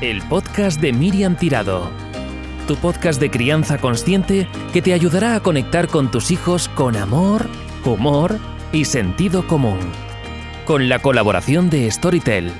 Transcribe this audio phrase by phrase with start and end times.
[0.00, 1.90] el podcast de Miriam Tirado.
[2.68, 7.48] Tu podcast de crianza consciente que te ayudará a conectar con tus hijos con amor,
[7.84, 8.38] humor
[8.70, 9.78] y sentido común.
[10.66, 12.52] Con la colaboración de Storytel.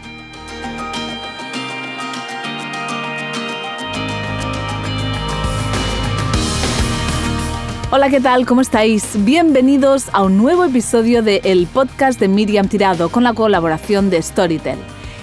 [7.90, 8.46] Hola, ¿qué tal?
[8.46, 9.24] ¿Cómo estáis?
[9.24, 14.20] Bienvenidos a un nuevo episodio de El podcast de Miriam Tirado con la colaboración de
[14.22, 14.78] Storytel.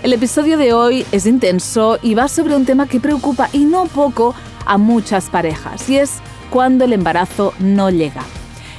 [0.05, 3.85] El episodio de hoy es intenso y va sobre un tema que preocupa y no
[3.85, 6.19] poco a muchas parejas y es
[6.51, 8.21] cuando el embarazo no llega.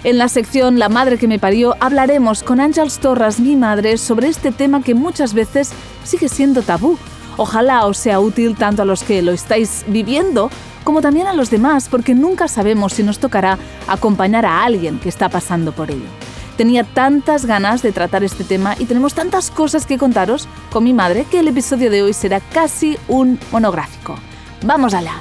[0.04, 4.28] En la sección La madre que me parió hablaremos con Ángels Torras, mi madre, sobre
[4.28, 5.72] este tema que muchas veces
[6.04, 6.96] sigue siendo tabú.
[7.36, 10.48] Ojalá os sea útil tanto a los que lo estáis viviendo
[10.84, 15.08] como también a los demás, porque nunca sabemos si nos tocará acompañar a alguien que
[15.08, 16.25] está pasando por ello.
[16.56, 20.94] Tenía tantas ganas de tratar este tema y tenemos tantas cosas que contaros con mi
[20.94, 24.16] madre que el episodio de hoy será casi un monográfico.
[24.64, 25.20] ¡Vamos allá!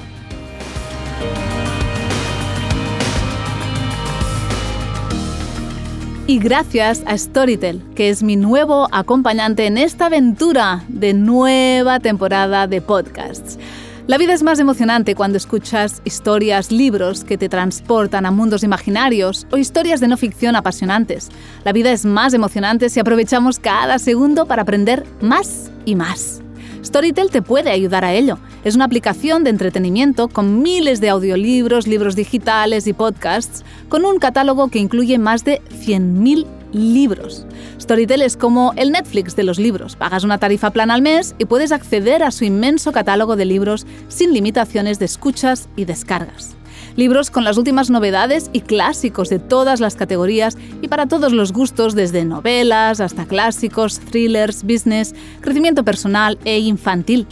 [6.27, 12.66] Y gracias a Storytel, que es mi nuevo acompañante en esta aventura de nueva temporada
[12.66, 13.59] de podcasts.
[14.08, 19.48] La vida es más emocionante cuando escuchas historias, libros que te transportan a mundos imaginarios
[19.52, 21.30] o historias de no ficción apasionantes.
[21.64, 26.44] La vida es más emocionante si aprovechamos cada segundo para aprender más y más.
[26.83, 28.38] Storytel te puede ayudar a ello.
[28.64, 34.20] Es una aplicación de entretenimiento con miles de audiolibros, libros digitales y podcasts, con un
[34.20, 36.45] catálogo que incluye más de 100.000
[36.76, 37.45] libros.
[37.80, 39.95] Storytel es como el Netflix de los libros.
[39.95, 43.88] Pagas una tarifa plana al mes y puedes acceder a su inmenso catálogo de libros
[44.08, 46.56] sin limitaciones de escuchas y descargas.
[46.95, 51.52] Libros con las últimas novedades y clásicos de todas las categorías y para todos los
[51.52, 57.28] gustos, desde novelas hasta clásicos, thrillers, business, crecimiento personal e infantil.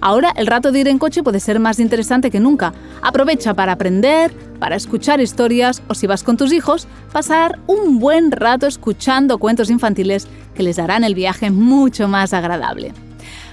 [0.00, 2.72] Ahora el rato de ir en coche puede ser más interesante que nunca.
[3.02, 8.30] Aprovecha para aprender, para escuchar historias o si vas con tus hijos, pasar un buen
[8.30, 12.92] rato escuchando cuentos infantiles que les harán el viaje mucho más agradable.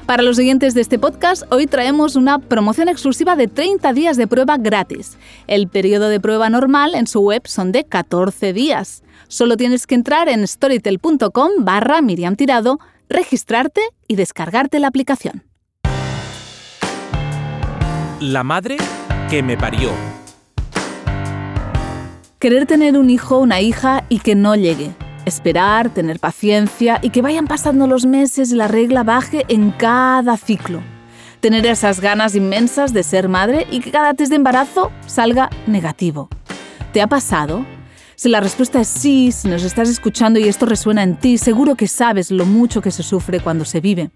[0.06, 4.26] Para los siguientes de este podcast, hoy traemos una promoción exclusiva de 30 días de
[4.26, 5.18] prueba gratis.
[5.48, 9.04] El periodo de prueba normal en su web son de 14 días.
[9.28, 12.80] Solo tienes que entrar en storytel.com barra Miriam Tirado,
[13.10, 15.44] registrarte y descargarte la aplicación.
[18.20, 18.78] La madre
[19.30, 19.92] que me parió.
[22.40, 24.90] Querer tener un hijo una hija y que no llegue.
[25.26, 30.36] Esperar, tener paciencia y que vayan pasando los meses y la regla baje en cada
[30.36, 30.82] ciclo.
[31.42, 36.28] Tener esas ganas inmensas de ser madre y que cada test de embarazo salga negativo.
[36.94, 37.68] ¿Te ha pasado?
[38.20, 41.76] Si la respuesta es sí, si nos estás escuchando y esto resuena en ti, seguro
[41.76, 44.10] que sabes lo mucho que se sufre cuando se vive.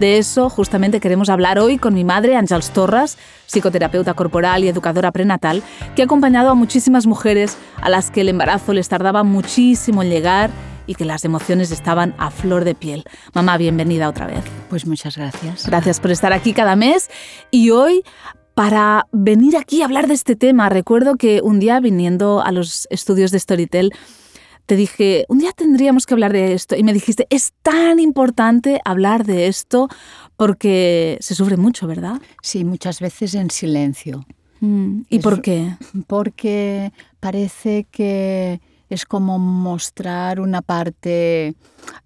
[0.00, 5.12] De eso justamente queremos hablar hoy con mi madre, Ángels Torras, psicoterapeuta corporal y educadora
[5.12, 5.62] prenatal,
[5.94, 10.08] que ha acompañado a muchísimas mujeres a las que el embarazo les tardaba muchísimo en
[10.08, 10.48] llegar
[10.86, 13.04] y que las emociones estaban a flor de piel.
[13.34, 14.42] Mamá, bienvenida otra vez.
[14.70, 15.66] Pues muchas gracias.
[15.66, 17.10] Gracias por estar aquí cada mes
[17.50, 18.04] y hoy
[18.54, 20.68] para venir aquí a hablar de este tema.
[20.68, 23.92] Recuerdo que un día viniendo a los estudios de Storytel,
[24.66, 26.76] te dije, un día tendríamos que hablar de esto.
[26.76, 29.88] Y me dijiste, es tan importante hablar de esto
[30.36, 32.20] porque se sufre mucho, ¿verdad?
[32.42, 34.24] Sí, muchas veces en silencio.
[34.60, 35.76] Mm, ¿Y por qué?
[36.06, 38.60] Porque parece que
[38.94, 41.54] es como mostrar una parte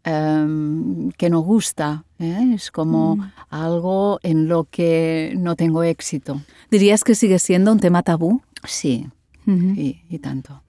[0.05, 2.05] em, que no gusta.
[2.19, 2.53] ¿eh?
[2.55, 3.33] Es como mm.
[3.51, 6.41] algo en lo que no tengo éxito.
[6.71, 8.43] ¿Dirías que sigue siendo un tema tabú?
[8.65, 9.07] Sí,
[9.47, 10.63] y, y tanto.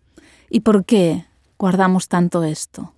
[0.49, 1.25] ¿Y por qué
[1.57, 2.93] guardamos tanto esto?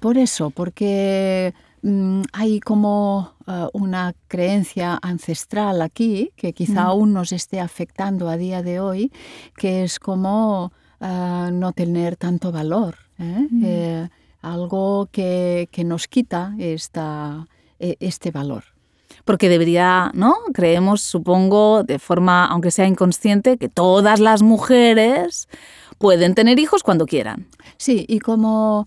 [0.00, 6.86] Por eso, porque mm, hay como uh, una creencia ancestral aquí que quizá mm.
[6.86, 9.12] aún nos esté afectando a día de hoy,
[9.56, 12.96] que es como uh, no tener tanto valor.
[13.18, 13.46] ¿eh?
[13.50, 13.62] Mm.
[13.64, 14.08] Eh,
[14.42, 17.46] algo que, que, nos quita esta,
[17.80, 18.64] e, este valor
[19.24, 20.36] porque debería, ¿no?
[20.54, 25.48] Creemos, supongo, de forma, aunque sea inconsciente, que todas las mujeres
[25.98, 27.48] pueden tener hijos cuando quieran.
[27.76, 28.86] Sí, y como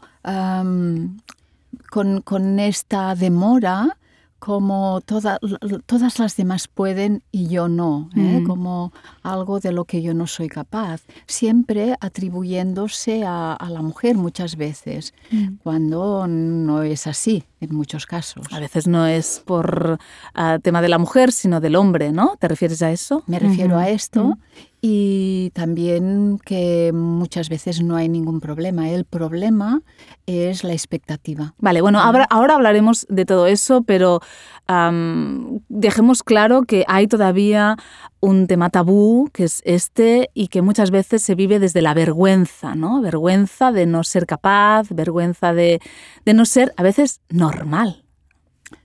[1.89, 3.97] con, esta demora,
[4.39, 8.39] como todas las demás pueden y yo no, ¿eh?
[8.41, 8.47] mm.
[8.47, 14.55] como algo de lo que yo no soy capaz, siempre atribuyéndose a, la mujer muchas
[14.55, 15.57] veces, mm.
[15.61, 17.43] cuando no es así.
[17.61, 18.45] En muchos casos.
[18.51, 19.97] A veces no es por
[20.35, 22.35] uh, tema de la mujer, sino del hombre, ¿no?
[22.39, 23.23] ¿Te refieres a eso?
[23.27, 23.83] Me refiero uh -huh.
[23.83, 24.67] a esto uh -huh.
[24.81, 28.89] y también que muchas veces no hay ningún problema.
[28.89, 29.81] El problema
[30.25, 31.53] es la expectativa.
[31.57, 34.21] Vale, bueno, ahora, ahora hablaremos de todo eso, pero
[34.69, 37.75] um, dejemos claro que hay todavía
[38.21, 42.75] un tema tabú, que es este, y que muchas veces se vive desde la vergüenza,
[42.75, 43.01] ¿no?
[43.01, 45.79] Vergüenza de no ser capaz, vergüenza de,
[46.25, 48.03] de no ser a veces normal.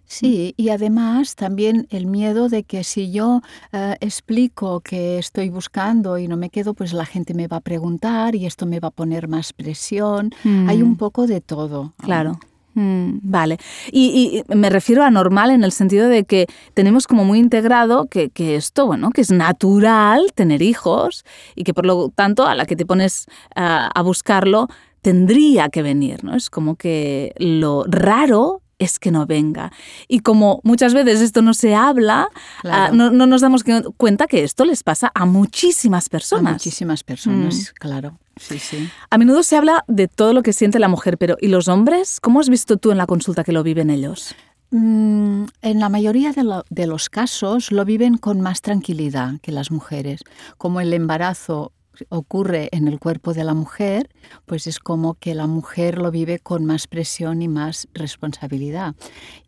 [0.06, 3.40] Sí, y además también el miedo de que si yo
[3.72, 7.60] uh, explico que estoy buscando y no me quedo, pues la gente me va a
[7.60, 10.31] preguntar y esto me va a poner más presión.
[10.44, 10.69] Mm.
[10.69, 11.94] Hay un poco de todo.
[11.98, 12.38] Claro.
[12.74, 13.58] Mm, vale.
[13.92, 18.30] Y, me refiero a normal en el sentido de que tenemos como muy integrado que,
[18.30, 21.24] que, esto, bueno, que es natural tener hijos
[21.54, 23.26] y que por lo tanto a la que te pones
[23.56, 24.68] uh, a buscarlo
[25.02, 26.34] tendría que venir, ¿no?
[26.34, 29.72] Es como que lo raro es que no venga.
[30.08, 32.28] Y como muchas veces esto no se habla,
[32.60, 32.92] claro.
[32.92, 33.62] uh, no, no, nos damos
[33.96, 36.50] cuenta que esto les pasa a muchísimas personas.
[36.50, 37.75] A muchísimas personas, mm.
[37.78, 38.19] claro.
[38.36, 38.88] Sí, sí.
[39.10, 42.20] A menudo se habla de todo lo que siente la mujer, pero ¿y los hombres?
[42.20, 44.34] ¿Cómo has visto tú en la consulta que lo viven ellos?
[44.70, 49.52] Mm, en la mayoría de, lo, de los casos lo viven con más tranquilidad que
[49.52, 50.22] las mujeres.
[50.58, 51.72] Como el embarazo
[52.08, 54.11] ocurre en el cuerpo de la mujer,
[54.46, 58.94] pues es como que la mujer lo vive con más presión y más responsabilidad.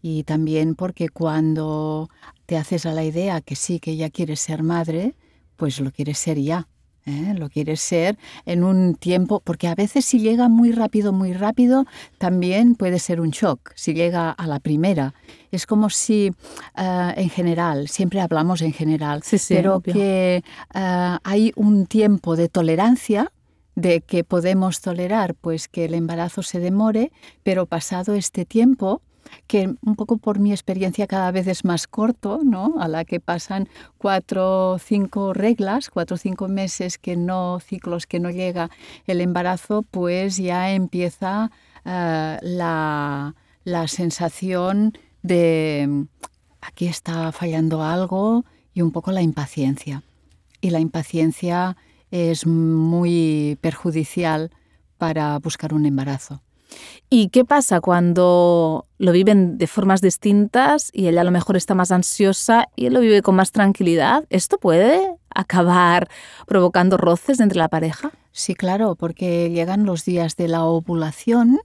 [0.03, 2.09] Y también porque cuando
[2.47, 5.15] te haces a la idea que sí, que ella quiere ser madre,
[5.57, 6.69] pues lo quiere ser ya.
[7.07, 7.35] ¿Eh?
[7.35, 11.87] lo quieres ser en un tiempo, porque a veces si llega muy rápido, muy rápido,
[12.19, 15.15] también puede ser un shock, si llega a la primera.
[15.51, 19.95] Es como si, uh, en general, siempre hablamos en general, sí, sí, pero obvio.
[19.95, 20.43] que
[20.75, 23.33] uh, hay un tiempo de tolerancia
[23.77, 27.13] de que podemos tolerar pues que el embarazo se demore,
[27.43, 29.03] pero pasado este tiempo,
[29.47, 32.75] que un poco por mi experiencia cada vez es más corto, ¿no?
[32.79, 33.69] A la que pasan
[33.99, 38.71] cuatro o cinco reglas, cuatro o cinco meses que no, ciclos que no llega
[39.07, 41.51] el embarazo, pues ya empieza
[41.85, 43.35] uh, la,
[43.65, 46.07] la sensación de
[46.61, 48.45] aquí está fallando algo
[48.75, 50.03] y un poco la impaciencia.
[50.61, 51.77] Y la impaciencia
[52.11, 54.51] es muy perjudicial
[54.99, 56.43] para buscar un embarazo.
[57.09, 61.75] ¿Y qué pasa cuando lo viven de formas distintas y ella a lo mejor está
[61.75, 64.25] más ansiosa y él lo vive con más tranquilidad?
[64.31, 66.09] ¿Esto puede acabar
[66.47, 68.11] provocando roces entre la pareja?
[68.39, 71.59] Sí, claro, porque llegan los días de la ovulación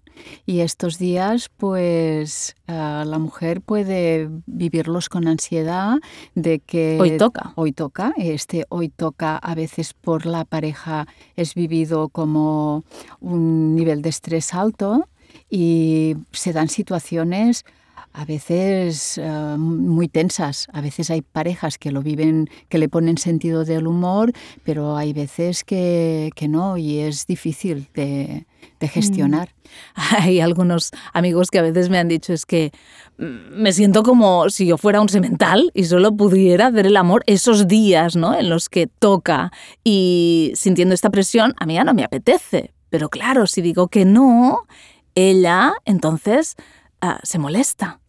[0.45, 5.97] y estos días, pues uh, la mujer puede vivirlos con ansiedad
[6.33, 7.51] de que hoy toca.
[7.55, 8.13] Hoy toca.
[8.15, 12.85] Este hoy toca a veces por la pareja es vivido como
[13.19, 15.09] un nivel de estrés alto
[15.49, 17.65] y se dan situaciones
[18.13, 20.67] a veces uh, muy tensas.
[20.73, 25.13] A veces hay parejas que lo viven, que le ponen sentido del humor, pero hay
[25.13, 28.45] veces que, que no y es difícil de,
[28.79, 29.53] de gestionar.
[29.95, 32.71] Hay algunos amigos que a veces me han dicho es que
[33.17, 37.67] me siento como si yo fuera un semental y solo pudiera ver el amor esos
[37.67, 38.37] días ¿no?
[38.37, 39.51] en los que toca
[39.83, 42.73] y sintiendo esta presión a mí ya no me apetece.
[42.89, 44.67] Pero claro, si digo que no,
[45.15, 46.55] ella entonces
[47.01, 48.00] uh, se molesta.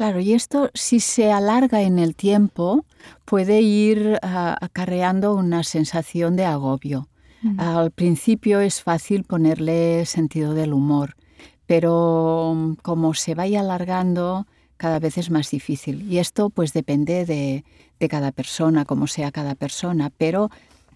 [0.00, 2.86] Claro, y esto si se alarga en el tiempo
[3.26, 7.06] puede ir uh, acarreando una sensación de agobio.
[7.42, 7.60] Mm.
[7.60, 11.16] Al principio es fácil ponerle sentido del humor,
[11.66, 14.46] pero como se vaya alargando
[14.78, 16.10] cada vez es más difícil.
[16.10, 17.66] Y esto pues depende de,
[17.98, 20.50] de cada persona, como sea cada persona, pero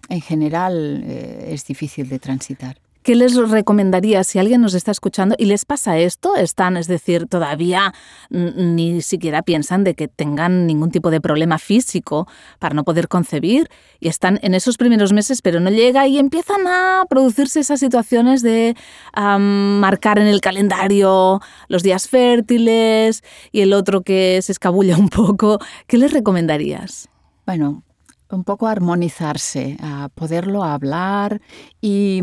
[0.09, 2.77] en general eh, es difícil de transitar.
[3.05, 6.35] ¿Qué les recomendaría si alguien nos está escuchando y les pasa esto?
[6.35, 7.93] Están, es decir, todavía
[8.31, 13.69] ni siquiera piensan de que tengan ningún tipo de problema físico para no poder concebir
[13.99, 18.41] y están en esos primeros meses, pero no llega y empiezan a producirse esas situaciones
[18.41, 18.75] de
[19.15, 25.59] marcar en el calendario los días fértiles y el otro que se escabulla un poco.
[25.85, 27.07] ¿Qué les recomendarías?
[27.45, 27.83] Bueno,
[28.31, 31.41] un poco armonizarse, a poderlo hablar
[31.81, 32.21] y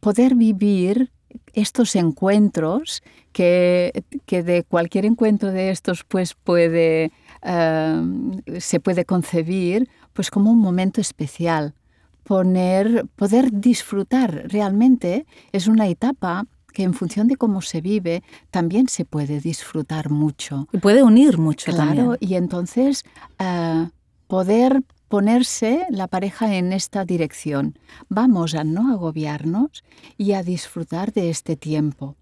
[0.00, 1.10] poder vivir
[1.54, 7.10] estos encuentros que, que, de cualquier encuentro de estos pues puede
[7.42, 11.74] uh, se puede concebir pues como un momento especial
[12.24, 18.88] poner poder disfrutar realmente es una etapa que en función de cómo se vive también
[18.88, 22.18] se puede disfrutar mucho y puede unir mucho claro también.
[22.20, 23.04] y entonces
[23.40, 23.88] uh,
[24.26, 24.82] poder
[25.12, 27.78] ponerse la pareja en esta dirección.
[28.08, 29.84] Vamos a no agobiarnos
[30.16, 32.16] y a disfrutar de este tiempo.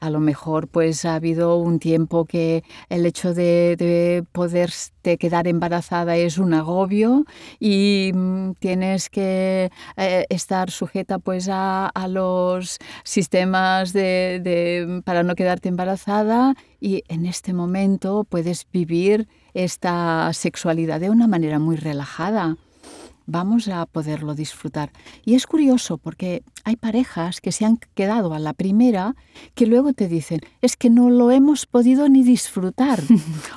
[0.00, 5.46] a lo mejor pues ha habido un tiempo que el hecho de, de poderte quedar
[5.46, 7.24] embarazada es un agobio
[7.60, 15.68] y mm, tienes que eh, estar sujeta pues a, los sistemas de, para no quedarte
[15.68, 19.28] embarazada y en este momento puedes vivir
[19.64, 22.56] esta sexualidad de una manera muy relajada
[23.26, 24.90] vamos a poderlo disfrutar.
[25.24, 29.16] Y es curioso porque hay parejas que se han quedado a la primera
[29.54, 33.00] que luego te dicen, es que no lo hemos podido ni disfrutar,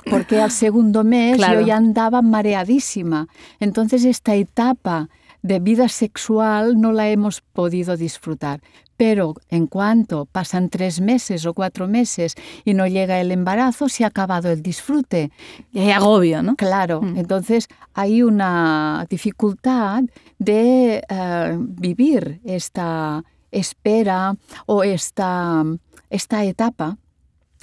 [0.10, 3.28] porque al segundo mes yo ya andaba mareadísima.
[3.60, 5.10] Entonces esta etapa
[5.42, 8.62] de vida sexual no la hemos podido disfrutar.
[8.98, 14.04] Pero en cuanto pasan tres meses o cuatro meses y no llega el embarazo, se
[14.04, 15.32] ha acabado el disfrute.
[15.72, 16.58] Y hay agobio, ¿no?
[16.58, 17.18] Claro, mm.
[17.18, 20.04] entonces hay una dificultad
[20.38, 25.64] de uh, vivir esta espera o esta,
[26.10, 26.98] esta etapa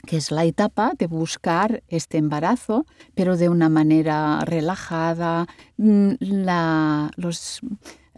[0.04, 5.46] que es la etapa de buscar este embarazo, pero de una manera relajada.
[5.78, 7.60] Mm, la, los,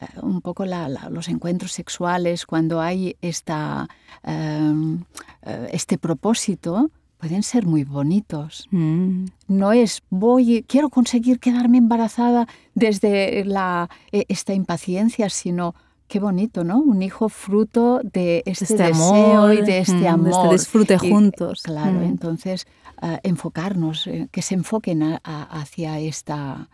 [0.00, 3.88] eh, un poco la, la, los encuentros sexuales, cuando hay esta,
[4.24, 8.68] um, uh, este propósito, pueden ser muy bonitos.
[8.70, 9.26] Mm.
[9.48, 15.74] No es voy, quiero conseguir quedarme embarazada desde la, esta impaciencia, sino
[16.08, 16.78] qué bonito, ¿no?
[16.78, 20.24] Un hijo fruto de este, este deseo amor, y de este amor.
[20.24, 21.62] De este disfrute y, juntos.
[21.62, 22.04] Claro, mm.
[22.04, 22.66] entonces
[23.02, 26.68] uh, enfocarnos, eh, que se enfoquen a, a, hacia esta,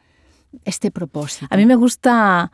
[0.65, 1.47] este propósito.
[1.51, 2.53] A mí me gusta,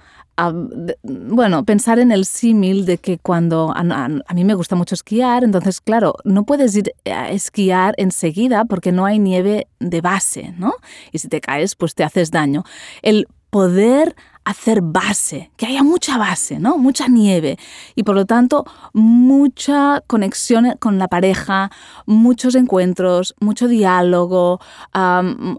[1.03, 5.45] bueno, pensar en el símil de que cuando a, a, mí me gusta mucho esquiar,
[5.45, 10.75] entonces, claro, no puedes ir a esquiar enseguida porque no hay nieve de base, ¿no?
[11.13, 12.65] Y si te caes, pues te haces daño.
[13.03, 14.15] El poder
[14.51, 16.79] hacer base, que haya mucha base, ¿no?
[16.79, 17.59] Mucha nieve
[17.95, 21.71] y por lo tanto mucha conexión con la pareja,
[22.07, 24.61] muchos encuentros, mucho diálogo,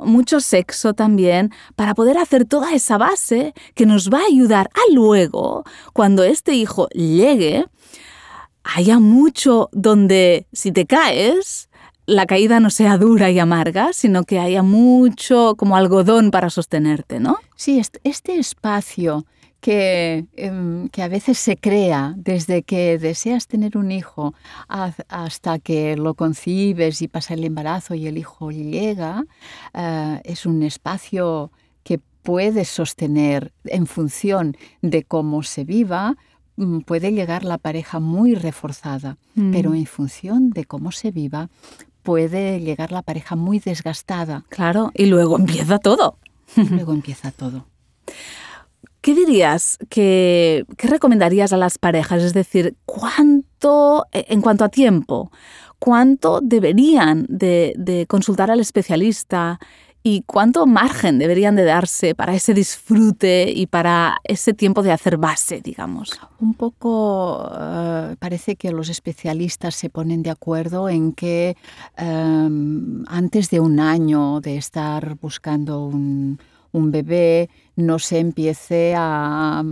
[0.03, 4.93] mucho sexo también, para poder hacer toda esa base que nos va a ayudar a
[4.93, 7.65] luego, cuando este hijo llegue,
[8.63, 11.69] haya mucho donde si te caes,
[12.05, 17.19] la caída no sea dura y amarga, sino que haya mucho como algodón para sostenerte,
[17.19, 17.37] ¿no?
[17.55, 19.25] Sí, este espacio
[19.61, 24.33] que, em, que, a veces se crea desde que deseas tener un hijo
[24.67, 29.23] hasta que lo concibes y pasa el embarazo y el hijo llega,
[29.73, 31.51] uh, es un espacio
[31.83, 36.15] que puedes sostener en función de cómo se viva,
[36.55, 39.51] mm, puede llegar la pareja muy reforzada, mm.
[39.51, 41.49] pero en función de cómo se viva,
[42.03, 44.45] puede llegar la pareja muy desgastada.
[44.49, 46.17] Claro, y luego empieza todo.
[46.55, 47.65] luego empieza todo.
[49.01, 52.21] ¿Qué dirías que qué recomendarías a las parejas?
[52.21, 55.31] Es decir, ¿cuánto, e, en cuanto a tiempo,
[55.79, 59.59] cuánto deberían de, de consultar al especialista
[60.03, 65.17] ¿Y cuánto margen deberían de darse para ese disfrute y para ese tiempo de hacer
[65.17, 66.19] base, digamos?
[66.39, 71.55] Un poco uh, parece que los especialistas se ponen de acuerdo en que
[72.01, 76.39] um, antes de un año de estar buscando un,
[76.71, 79.63] un bebé no se empiece a,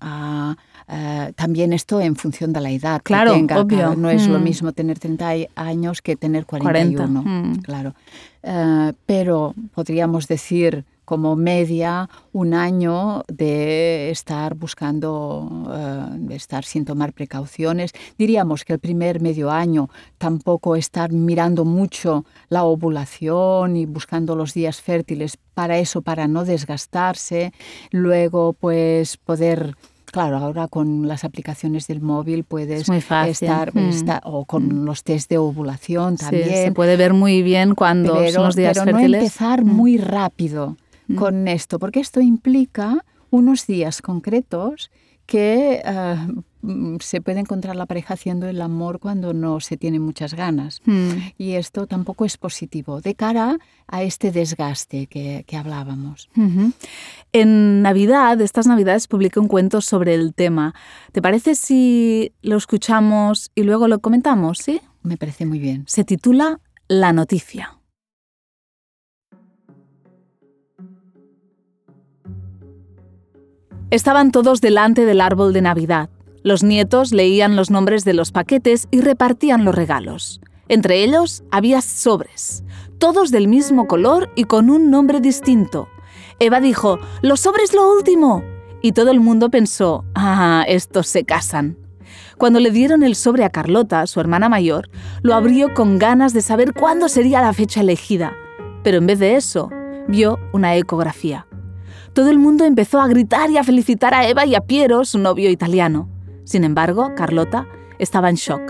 [0.00, 0.56] a
[0.90, 3.60] Uh, también esto en función de la edad claro, que tenga.
[3.60, 3.78] Obvio.
[3.78, 4.32] Claro, no es mm.
[4.32, 7.22] lo mismo tener 30 años que tener 41.
[7.22, 7.30] 40.
[7.30, 7.62] Mm.
[7.62, 7.94] Claro.
[8.42, 16.84] Uh, pero podríamos decir como media un año de estar buscando, uh, de estar sin
[16.84, 17.92] tomar precauciones.
[18.18, 24.54] Diríamos que el primer medio año tampoco estar mirando mucho la ovulación y buscando los
[24.54, 27.52] días fértiles para eso, para no desgastarse.
[27.90, 29.76] Luego, pues poder
[30.10, 33.78] Claro, ahora con las aplicaciones del móvil puedes estar, mm.
[33.78, 34.84] estar, o con mm.
[34.84, 36.48] los test de ovulación también.
[36.48, 39.10] Sí, se puede ver muy bien cuando pero, son los días pero fértiles.
[39.10, 39.68] no empezar mm.
[39.68, 40.76] muy rápido
[41.16, 44.90] con esto, porque esto implica unos días concretos
[45.30, 50.34] que uh, se puede encontrar la pareja haciendo el amor cuando no se tiene muchas
[50.34, 50.82] ganas.
[50.86, 51.10] Mm.
[51.38, 56.28] Y esto tampoco es positivo de cara a este desgaste que, que hablábamos.
[56.36, 56.72] Uh -huh.
[57.32, 60.74] En Navidad, estas Navidades, publiqué un cuento sobre el tema.
[61.12, 64.58] ¿Te parece si lo escuchamos y luego lo comentamos?
[64.58, 64.80] ¿sí?
[65.04, 65.84] Me parece muy bien.
[65.86, 66.58] Se titula
[66.88, 67.79] La noticia.
[73.90, 76.10] Estaban todos delante del árbol de Navidad.
[76.44, 80.40] Los nietos leían los nombres de los paquetes y repartían los regalos.
[80.68, 82.62] Entre ellos había sobres,
[82.98, 85.88] todos del mismo color y con un nombre distinto.
[86.38, 88.44] Eva dijo, Los sobres lo último.
[88.80, 91.76] Y todo el mundo pensó, ah, estos se casan.
[92.38, 94.88] Cuando le dieron el sobre a Carlota, su hermana mayor,
[95.22, 98.34] lo abrió con ganas de saber cuándo sería la fecha elegida.
[98.84, 99.68] Pero en vez de eso,
[100.06, 101.46] vio una ecografía.
[102.20, 105.18] Todo el mundo empezó a gritar y a felicitar a Eva y a Piero, su
[105.18, 106.06] novio italiano.
[106.44, 107.66] Sin embargo, Carlota
[107.98, 108.60] estaba en shock.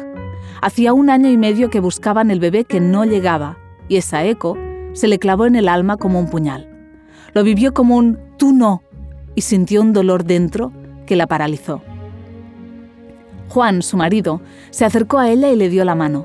[0.62, 4.57] Hacía un año y medio que buscaban el bebé que no llegaba, y esa eco
[4.92, 6.69] se le clavó en el alma como un puñal.
[7.35, 8.85] Lo vivió como un tú no,
[9.35, 10.73] y sintió un dolor dentro
[11.04, 11.83] que la paralizó.
[13.49, 16.25] Juan, su marido, se acercó a ella y le dio la mano.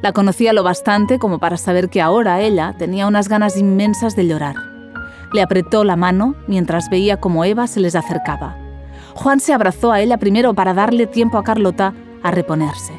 [0.00, 4.26] La conocía lo bastante como para saber que ahora ella tenía unas ganas inmensas de
[4.26, 4.71] llorar.
[5.32, 8.56] Le apretó la mano mientras veía cómo Eva se les acercaba.
[9.14, 12.92] Juan se abrazó a ella primero para darle tiempo a Carlota a reponerse.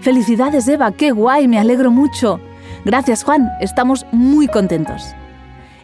[0.00, 2.40] Felicidades Eva, qué guay, me alegro mucho.
[2.84, 5.14] Gracias Juan, estamos muy contentos.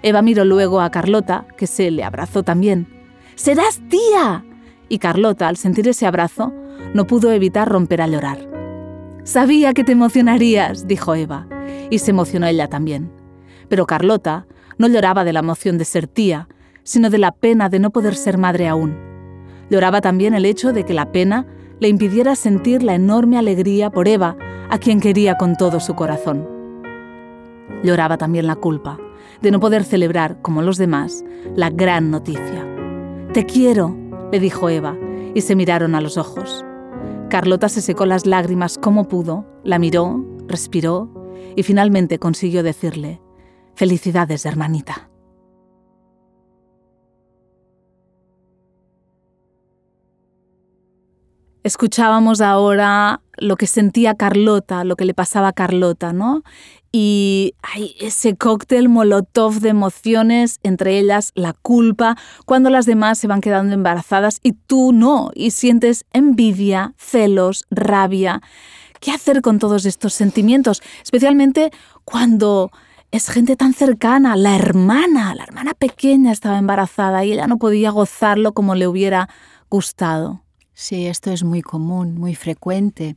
[0.03, 2.87] Eva miró luego a Carlota, que se le abrazó también.
[3.35, 4.45] ¡Serás tía!
[4.89, 6.53] Y Carlota, al sentir ese abrazo,
[6.95, 8.39] no pudo evitar romper a llorar.
[9.25, 11.49] Sabía que te emocionarías, dijo Eva,
[11.91, 13.11] y se emocionó ella también.
[13.69, 14.47] Pero Carlota
[14.79, 16.49] no lloraba de la emoción de ser tía,
[16.83, 18.97] sino de la pena de no poder ser madre aún.
[19.71, 21.47] Lloraba también el hecho de que la pena
[21.81, 24.37] le impidiera sentir la enorme alegría por Eva,
[24.71, 26.49] a quien quería con todo su corazón.
[27.83, 28.99] Lloraba también la culpa
[29.41, 32.67] de no poder celebrar, como los demás, la gran noticia.
[33.33, 33.95] Te quiero,
[34.33, 34.97] le dijo Eva,
[35.35, 36.65] y se miraron a los ojos.
[37.29, 41.11] Carlota se secó las lágrimas como pudo, la miró, respiró
[41.55, 43.21] y finalmente consiguió decirle,
[43.77, 45.11] Felicidades, hermanita.
[51.63, 56.43] Escuchábamos ahora lo que sentía Carlota, lo que le pasaba a Carlota, ¿no?
[56.91, 62.17] Y hay ese cóctel molotov de emociones, entre ellas la culpa,
[62.47, 68.41] cuando las demás se van quedando embarazadas y tú no, y sientes envidia, celos, rabia.
[69.01, 70.83] ¿Qué hacer con todos estos sentimientos?
[71.03, 71.73] Especialmente
[72.05, 72.71] cuando
[73.17, 77.91] es gente tan cercana, la hermana, la hermana pequeña estaba embarazada y ella no podía
[77.91, 79.29] gozarlo como le hubiera
[79.71, 80.43] gustado.
[80.75, 83.17] Sí, esto es muy común, muy frecuente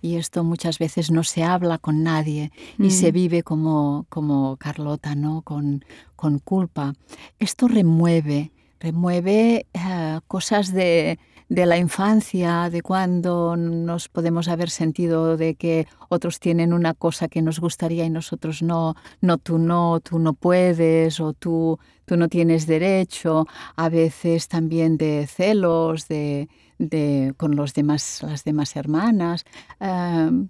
[0.00, 3.14] y esto muchas veces no se habla con nadie y se mm.
[3.14, 5.42] vive como, como Carlota, ¿no?
[5.42, 5.84] Con,
[6.14, 6.94] con culpa.
[7.40, 11.18] Esto remueve, remueve eh, cosas de,
[11.48, 17.28] de la infancia, de cuando nos podemos haber sentido de que otros tienen una cosa
[17.28, 22.16] que nos gustaría y nosotros no, no, tú no, tú no puedes o tú, tú
[22.16, 28.74] no tienes derecho, a veces también de celos, de, de con los demás, las demás
[28.74, 29.44] hermanas.
[29.78, 30.48] Em,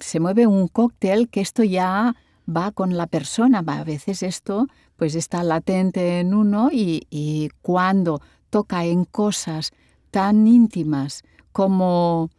[0.00, 2.14] se mueve un cóctel que esto ya
[2.48, 8.20] va con la persona, a veces esto pues está latente en uno y, y cuando
[8.50, 9.72] toca en cosas
[10.10, 12.30] tan íntimas como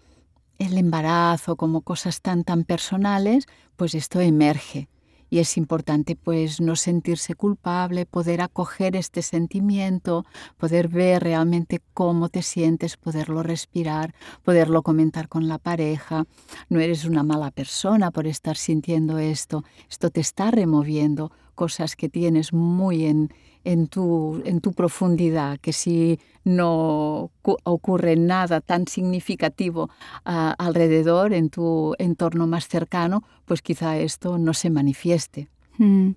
[0.58, 4.90] el embarazo, como cosas tan tan personales, pues esto emerge.
[5.30, 10.26] Y es importante pues no sentirse culpable, poder acoger este sentimiento,
[10.58, 14.14] poder ver realmente cómo te sientes, poderlo respirar,
[14.44, 16.26] poderlo comentar con la pareja.
[16.70, 22.08] No eres una mala persona por estar sintiendo esto, esto te está removiendo cosas que
[22.08, 23.34] tienes muy en,
[23.66, 29.90] en tu, en tu profundidad, que si no ocurre nada tan significativo
[30.24, 35.50] alrededor, en tu entorno más cercano, pues quizá esto no se manifieste.
[35.78, 36.12] Mm.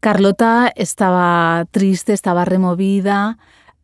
[0.00, 3.38] Carlota estaba triste, estaba removida.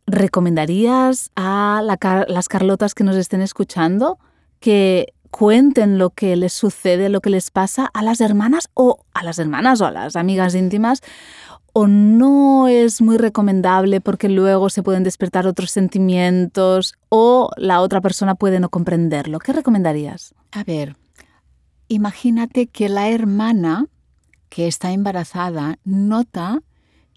[0.05, 1.81] ¿Recomendarías a
[2.27, 4.19] las Carlotas que nos estén escuchando
[4.59, 9.23] que cuenten lo que les sucede, lo que les pasa a las hermanas o a
[9.23, 11.01] las hermanas o a las amigas íntimas
[11.79, 18.01] o no es muy recomendable porque luego se pueden despertar otros sentimientos o la otra
[18.01, 19.37] persona puede no comprenderlo.
[19.37, 20.33] ¿Qué recomendarías?
[20.51, 20.95] A ver,
[21.87, 23.85] imagínate que la hermana
[24.49, 26.63] que está embarazada nota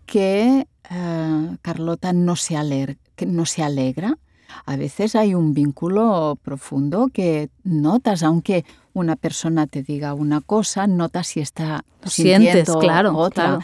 [0.05, 4.19] que eh, Carlota no se, que no se alegra.
[4.67, 10.87] A veces hay un vínculo profundo que notas, aunque una persona te diga una cosa,
[10.87, 13.45] notas si está sintiendo claro, otra.
[13.45, 13.61] Claro.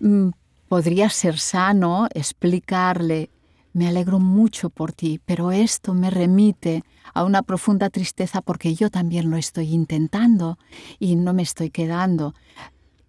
[0.00, 0.30] Mm,
[0.68, 3.30] podría ser sano explicarle,
[3.72, 6.82] me alegro mucho por ti, pero esto me remite
[7.14, 10.58] a una profunda tristeza porque yo también lo estoy intentando
[10.98, 12.34] y no me estoy quedando.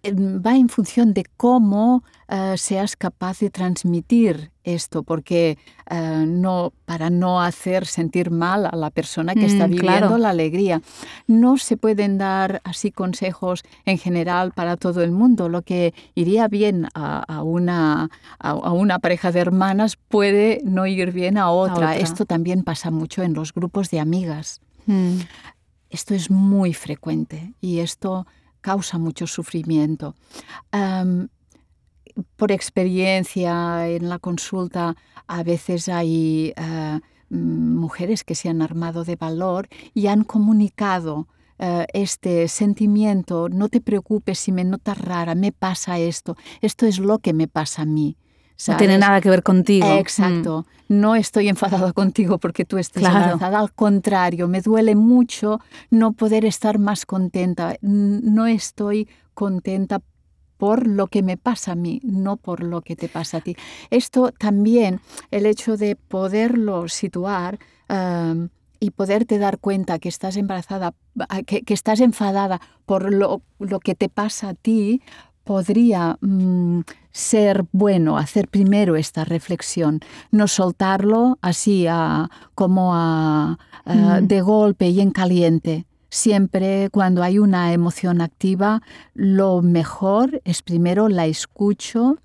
[0.02, 5.58] Em, va en función de cómo eh, seas capaz de transmitir esto, porque
[5.90, 10.18] eh, no, para no hacer sentir mal a la persona que está Mm, viviendo claro.
[10.18, 10.80] la alegría.
[11.26, 15.48] No se pueden dar así consejos en general para todo el mundo.
[15.48, 20.86] Lo que iría bien a, a una, a, a una pareja de hermanas puede no
[20.86, 21.74] ir bien a otra.
[21.74, 21.96] otra.
[21.96, 24.60] Esto también pasa mucho en los grupos de amigas.
[24.86, 25.18] Mm.
[25.90, 28.26] Esto es muy frecuente y esto
[28.62, 30.14] causa mucho sufrimiento.
[32.36, 34.96] Por experiencia en la consulta,
[35.26, 41.28] a veces hay eh, mm, mujeres que se han armado de valor y han comunicado
[41.58, 46.98] eh, este sentimiento, no te preocupes si me notas rara, me pasa esto, esto es
[46.98, 48.16] lo que me pasa a mí.
[48.68, 49.86] No tiene nada que ver contigo.
[49.88, 49.98] Mm.
[49.98, 50.66] Exacto.
[50.88, 53.16] No estoy enfadada contigo porque tú estés Claro.
[53.16, 53.58] embarazada.
[53.58, 55.58] Al contrario, me duele mucho
[55.90, 57.76] no poder estar más contenta.
[57.80, 60.00] No estoy contenta
[60.62, 63.56] por lo que me pasa a mí, no por lo que te pasa a ti.
[63.90, 65.00] Esto también,
[65.32, 68.48] el hecho de poderlo situar em,
[68.78, 70.94] y poderte dar cuenta que estás embarazada,
[71.46, 75.02] que, que estás enfadada por lo, lo que te pasa a ti,
[75.42, 79.98] podría mm, ser bueno hacer primero esta reflexión,
[80.30, 84.28] no soltarlo así a- como a- a- Mm.
[84.28, 85.86] de golpe y en caliente.
[86.14, 88.82] Siempre cuando hay una emoción activa,
[89.14, 92.18] lo mejor es primero la escucho,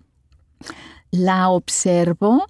[1.09, 2.47] la observo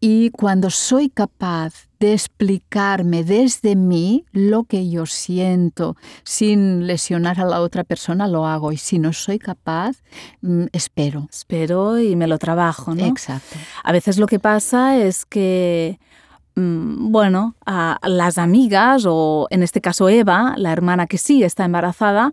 [0.00, 7.44] y cuando soy capaz de explicarme desde mí lo que yo siento sin lesionar a
[7.44, 8.72] la otra persona, lo hago.
[8.72, 9.98] Y si no soy capaz,
[10.40, 11.28] mm, espero.
[11.30, 13.04] Espero y me lo trabajo, ¿no?
[13.04, 13.58] Exacto.
[13.84, 16.00] A veces lo que pasa es que,
[16.60, 22.32] bueno, a las amigas, o en este caso Eva, la hermana que sí está embarazada,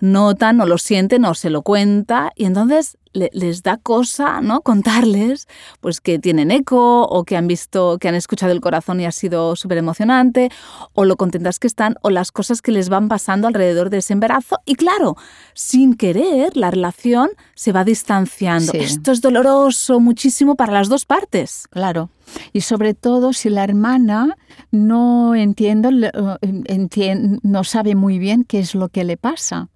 [0.00, 4.60] notan o lo sienten o se lo cuenta y entonces le- les da cosa, ¿no?
[4.62, 5.46] Contarles,
[5.80, 9.12] pues que tienen eco o que han visto, que han escuchado el corazón y ha
[9.12, 10.50] sido súper emocionante
[10.94, 14.12] o lo contentas que están o las cosas que les van pasando alrededor de ese
[14.12, 15.16] embarazo y claro,
[15.54, 18.72] sin querer la relación se va distanciando.
[18.72, 18.78] Sí.
[18.78, 21.66] Esto es doloroso muchísimo para las dos partes.
[21.70, 22.10] Claro.
[22.52, 24.36] Y sobre todo si la hermana
[24.70, 29.68] no entiende, le- eh, entien- no sabe muy bien qué es lo que le pasa.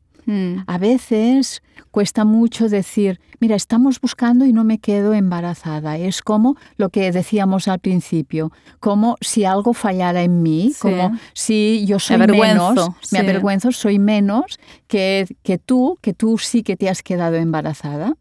[0.67, 5.97] A veces cuesta mucho decir, mira, estamos buscando y no me quedo embarazada.
[5.99, 10.81] Es como lo que decíamos al principio, como si algo fallara en mí, Sí.
[10.81, 13.09] como si yo soy menos, sí.
[13.12, 14.59] me avergüenzo, soy menos
[14.89, 18.15] que, que tú, que tú sí que te has quedado embarazada.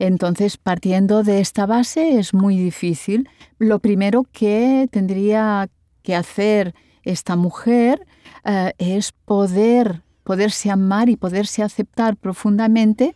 [0.00, 3.28] Entonces, partiendo de esta base es muy difícil.
[3.58, 5.68] Lo primero que tendría
[6.02, 8.06] que hacer esta mujer
[8.44, 13.14] eh, es poder, poderse amar y poderse aceptar profundamente,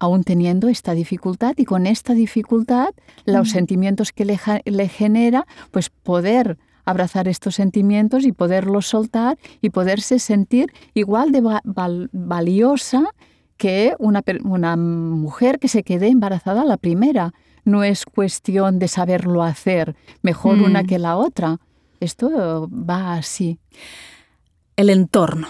[0.00, 2.88] aún teniendo esta dificultad y con esta dificultad,
[3.24, 9.70] los sentimientos que le, le genera, pues poder abrazar estos sentimientos y poderlos soltar y
[9.70, 13.04] poderse sentir igual de va- val- valiosa
[13.56, 17.32] que una, una mujer que se quede embarazada a la primera.
[17.64, 20.86] No es cuestión de saberlo hacer mejor una Mm.
[20.86, 21.58] que la otra.
[22.00, 23.58] Esto va así.
[24.76, 25.46] El entorno.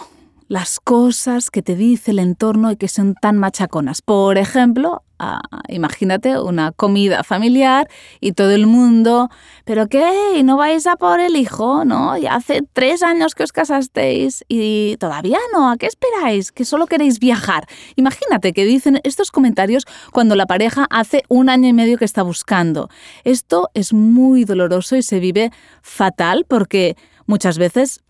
[0.48, 4.02] Las cosas que te dice el entorno y que son tan machaconas.
[4.02, 7.88] Por ejemplo, ah, imagínate una comida familiar
[8.20, 9.30] y todo el mundo,
[9.64, 10.06] ¿pero qué?
[10.36, 11.86] ¿Y no vais a por el hijo?
[11.86, 12.18] ¿No?
[12.18, 15.70] Ya hace tres años que os casasteis y todavía no.
[15.70, 16.52] ¿A qué esperáis?
[16.52, 17.66] ¿Que solo queréis viajar?
[17.96, 22.22] Imagínate que dicen estos comentarios cuando la pareja hace un año y medio que está
[22.22, 22.90] buscando.
[23.24, 28.03] Esto es muy doloroso y se vive fatal porque muchas veces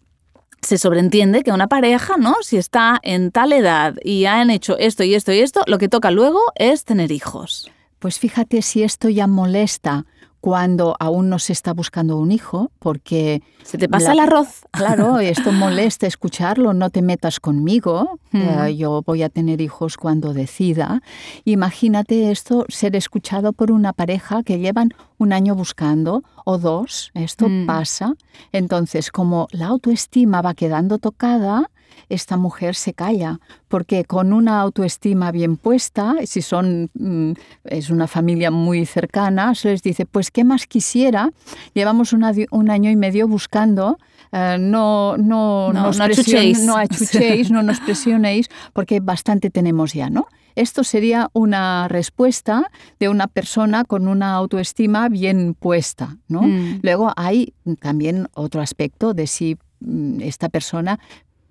[0.65, 2.35] se sobreentiende que una pareja, ¿no?
[2.43, 5.89] Si está en tal edad y han hecho esto y esto y esto, lo que
[5.89, 7.71] toca luego es tener hijos.
[7.99, 10.07] Pues fíjate si esto ya molesta
[10.49, 14.61] cuando aún no se está buscando un hijo, porque Se te pasa La- el arroz.
[14.73, 18.41] Claro, esto molesta escucharlo, no te metas conmigo, Mm.
[18.43, 21.01] eh, yo voy a tener hijos cuando decida.
[21.47, 27.49] Imagínate esto, ser escuchado por una pareja que llevan un año buscando o dos, esto
[27.49, 27.65] Mm.
[27.67, 28.13] pasa.
[28.53, 31.71] Entonces, como la autoestima va quedando tocada,
[32.09, 37.33] esta mujer se calla, porque con una autoestima bien puesta, si son mm,
[37.65, 41.31] es una familia muy cercana, se les dice, pues qué más quisiera,
[41.75, 43.99] llevamos una un año y medio buscando,
[44.33, 46.65] eh, no, no, No, nos no achuchéis.
[46.65, 50.27] no achuchéis, no nos presionéis, porque bastante tenemos ya, ¿no?
[50.57, 56.43] Esto sería una respuesta de una persona con una autoestima bien puesta, ¿no?
[56.43, 56.81] Mm.
[56.83, 61.01] Luego hay también otro aspecto de si mm, esta persona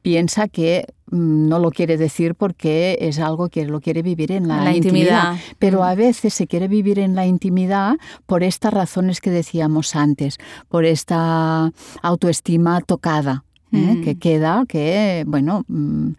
[0.03, 4.47] piensa que mm, no lo quiere decir porque es algo que lo quiere vivir en
[4.47, 5.31] la, La intimidad.
[5.33, 5.55] intimidad.
[5.57, 5.83] Pero Mm.
[5.83, 7.95] a veces se quiere vivir en la intimidad
[8.27, 10.37] por estas razones que decíamos antes,
[10.69, 11.71] por esta
[12.03, 13.77] autoestima tocada, ¿eh?
[13.95, 14.03] Mm.
[14.03, 16.09] que queda, que, bueno, mm,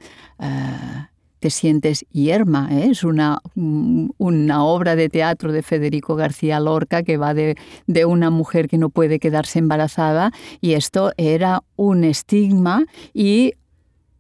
[0.40, 1.06] eh,
[1.40, 2.68] te sientes yerma.
[2.72, 2.88] ¿eh?
[2.90, 8.30] Es una, una obra de teatro de Federico García Lorca que va de, de una
[8.30, 13.52] mujer que no puede quedarse embarazada y esto era un estigma y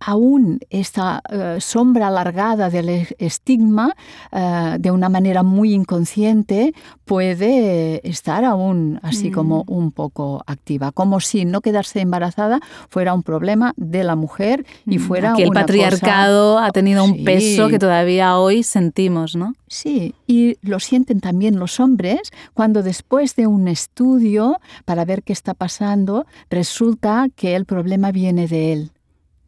[0.06, 3.94] aún esta eh, sombra alargada del estigma,
[4.32, 9.32] eh, de una manera muy inconsciente, puede estar aún así Mm.
[9.32, 14.66] como un poco activa, como si no quedarse embarazada fuera un problema de la mujer
[14.86, 17.24] y fuera Aquí el una patriarcado ha tenido un Sí.
[17.24, 19.54] peso que todavía hoy sentimos, ¿no?
[19.68, 22.20] Sí, y lo sienten también los hombres
[22.52, 28.46] cuando después de un estudio para ver qué está pasando, resulta que el problema viene
[28.48, 28.90] de él.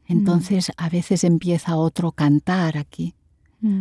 [0.09, 3.15] Entonces a veces empieza otro cantar aquí.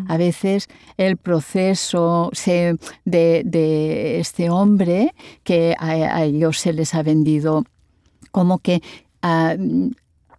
[0.08, 6.96] A veces el proceso se- de, de este hombre que a, a ellos se les
[6.96, 7.66] ha vendido
[8.32, 8.82] como que
[9.22, 9.56] ah,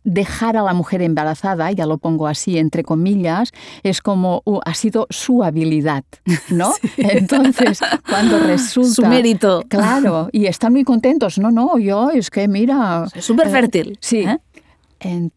[0.02, 3.52] dejar a la mujer embarazada, ya lo pongo así entre comillas,
[3.84, 6.04] es como uh, ha sido su habilidad,
[6.48, 6.72] ¿no?
[6.96, 9.62] Entonces, cuando resulta Su mérito.
[9.68, 11.38] Claro, y están muy contentos.
[11.38, 13.06] No, no, yo es que mira.
[13.14, 13.98] Es súper eh, fértil.
[14.00, 14.20] sí.
[14.20, 14.38] ¿eh?
[14.98, 15.32] Entonces,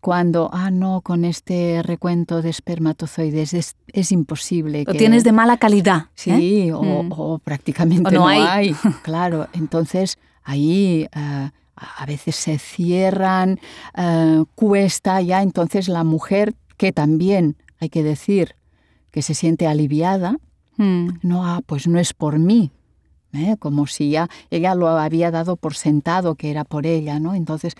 [0.00, 4.84] cuando, ah, no, con este recuento de espermatozoides es, es imposible.
[4.86, 6.02] Lo que- tienes de mala calidad.
[6.02, 6.08] ¿eh?
[6.14, 7.12] Sí, o, Mm.
[7.16, 8.40] o prácticamente O no no, hay.
[8.42, 8.74] hay.
[9.02, 13.58] Claro, entonces ahí eh, a veces se cierran,
[13.96, 18.54] eh, cuesta ya, entonces la mujer, que también hay que decir
[19.10, 20.36] que se siente aliviada,
[20.78, 21.18] Mm.
[21.22, 22.70] no, ah, pues no es por mí.
[23.34, 23.56] ¿eh?
[23.58, 27.34] Como si ya ella lo había dado por sentado que era por ella, ¿no?
[27.34, 27.74] Entonces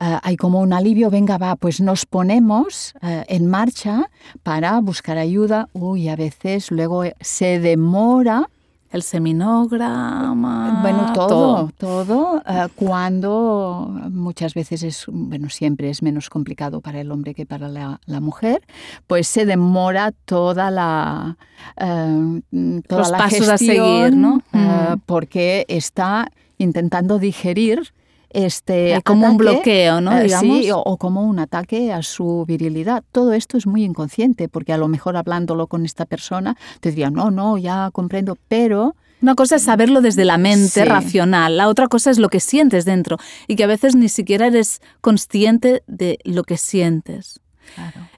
[0.00, 4.10] eh, hay como un alivio, venga, va, pues nos ponemos eh, en marcha
[4.42, 5.68] para buscar ayuda.
[5.72, 8.48] Uy, a veces luego eh, se demora,
[8.90, 10.80] El seminograma.
[10.82, 17.10] bueno, todo, todo, eh, cuando muchas veces es, bueno, siempre es menos complicado para el
[17.10, 18.62] hombre que para la, la mujer,
[19.06, 21.36] pues se demora toda la,
[21.76, 24.42] toda Los la pasos a seguir, ¿no?
[24.52, 25.00] Mm.
[25.06, 27.92] porque está intentando digerir
[28.34, 30.18] este como un bloqueo, ¿no?
[30.18, 30.58] eh, Digamos.
[30.58, 33.02] sí, o, o como un ataque a su virilidad.
[33.12, 37.10] Todo esto es muy inconsciente, porque a lo mejor hablándolo con esta persona te diría,
[37.10, 40.84] no, no, ya comprendo, pero Una cosa es saberlo desde la mente Sí.
[40.84, 43.16] racional, la otra cosa es lo que sientes dentro
[43.48, 47.40] y que a veces ni siquiera eres consciente de lo que sientes.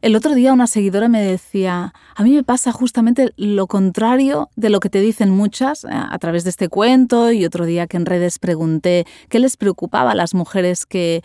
[0.03, 4.71] El otro día una seguidora me decía, a mí me pasa justamente lo contrario de
[4.71, 7.97] lo que te dicen muchas eh, a través de este cuento y otro día que
[7.97, 11.23] en redes pregunté qué les preocupaba a las mujeres que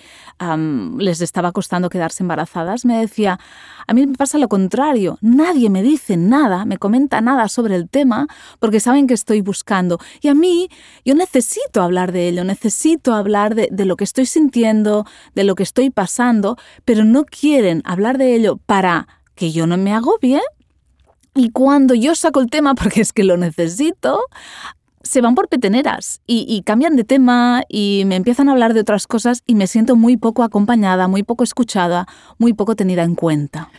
[0.97, 2.85] les estaba costando quedarse embarazadas.
[2.85, 3.39] Me decía,
[3.87, 7.89] a mí me pasa lo contrario, nadie me dice nada, me comenta nada sobre el
[7.89, 8.27] tema
[8.59, 9.99] porque saben que estoy buscando.
[10.21, 10.69] Y a mí
[11.05, 15.05] yo necesito hablar de ello, necesito hablar de lo que estoy sintiendo,
[15.35, 19.77] de lo que estoy pasando, pero no quieren hablar de ello para que yo no
[19.77, 20.41] me agobie.
[21.33, 24.21] Y cuando yo saco el tema, porque es que lo necesito,
[25.03, 29.07] se van por peteneras y, cambian de tema y me empiezan a hablar de otras
[29.07, 33.69] cosas y me siento muy poco acompañada, muy poco escuchada, muy poco tenida en cuenta.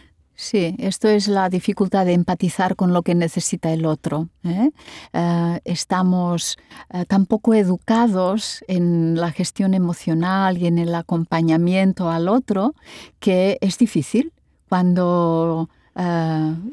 [0.42, 4.28] Sí, esto es la dificultad de empatizar con lo que necesita el otro.
[4.42, 4.72] ¿eh?
[5.12, 6.58] Eh, estamos
[6.92, 12.74] eh, tan poco educados en la gestión emocional y en el acompañamiento al otro
[13.20, 14.32] que es difícil
[14.68, 15.68] cuando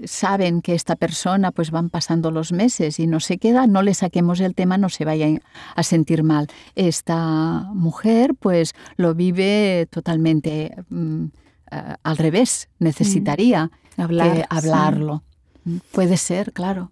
[0.05, 3.93] saben que esta persona pues van pasando los meses y no se queda, no le
[3.93, 5.27] saquemos el tema, no se vaya
[5.75, 6.47] a sentir mal.
[6.75, 11.25] Esta mujer pues lo vive totalmente mm,
[11.71, 14.45] eh, al revés, necesitaría Hablar, que sí.
[14.49, 15.23] hablarlo.
[15.65, 16.91] Mm, Puede ser, claro.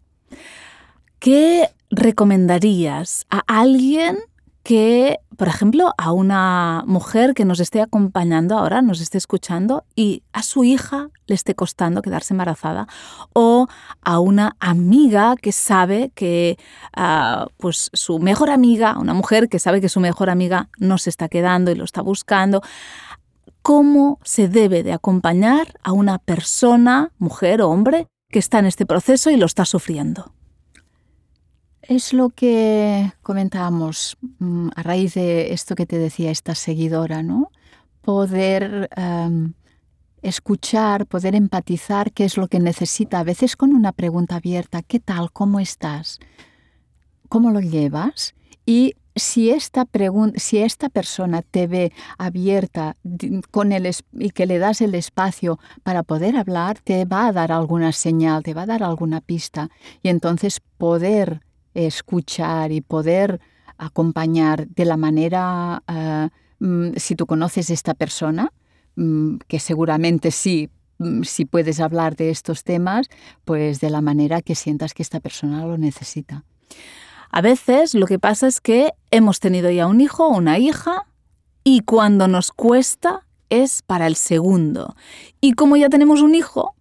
[1.20, 4.18] ¿Qué recomendarías a alguien
[4.64, 10.24] que, por ejemplo, a una mujer que nos esté acompañando ahora, nos esté escuchando y
[10.34, 12.88] a su hija le esté costando quedarse embarazada?
[13.34, 13.68] O
[14.02, 16.58] a una amiga que sabe que
[16.94, 21.10] ah, pues su mejor amiga, una mujer que sabe que su mejor amiga no se
[21.10, 22.62] está quedando y lo está buscando.
[23.68, 28.86] ¿Cómo se debe de acompañar a una persona, mujer o hombre, que está en este
[28.86, 30.32] proceso y lo está sufriendo?
[31.82, 37.52] Es lo que comentábamos mm, a raíz de esto que te decía esta seguidora, ¿no?
[38.00, 39.52] Poder em,
[40.22, 45.02] escuchar, poder empatizar qué es lo que necesita, a veces con una pregunta abierta, ¿qué
[45.02, 45.34] tal?
[45.34, 46.20] ¿Cómo estás?
[47.28, 48.34] ¿Cómo lo llevas?
[48.66, 49.88] Y si esta,
[50.36, 52.96] si esta persona te ve abierta
[53.52, 57.52] con el y que le das el espacio para poder hablar, te va a dar
[57.52, 59.70] alguna señal, te va a dar alguna pista.
[60.04, 61.42] Y entonces poder
[61.74, 63.40] escuchar y poder
[63.78, 68.52] acompañar de la manera, ah, mm, si tú conoces a esta persona,
[68.96, 73.08] mm, que seguramente sí, mm, si puedes hablar de estos temas,
[73.46, 76.44] pues de la manera que sientas que esta persona lo necesita.
[77.32, 81.06] A veces lo que pasa es que hemos tenido ya un hijo o una hija
[81.64, 84.96] y cuando nos cuesta es para el segundo.
[85.42, 86.76] Y como ya tenemos un hijo,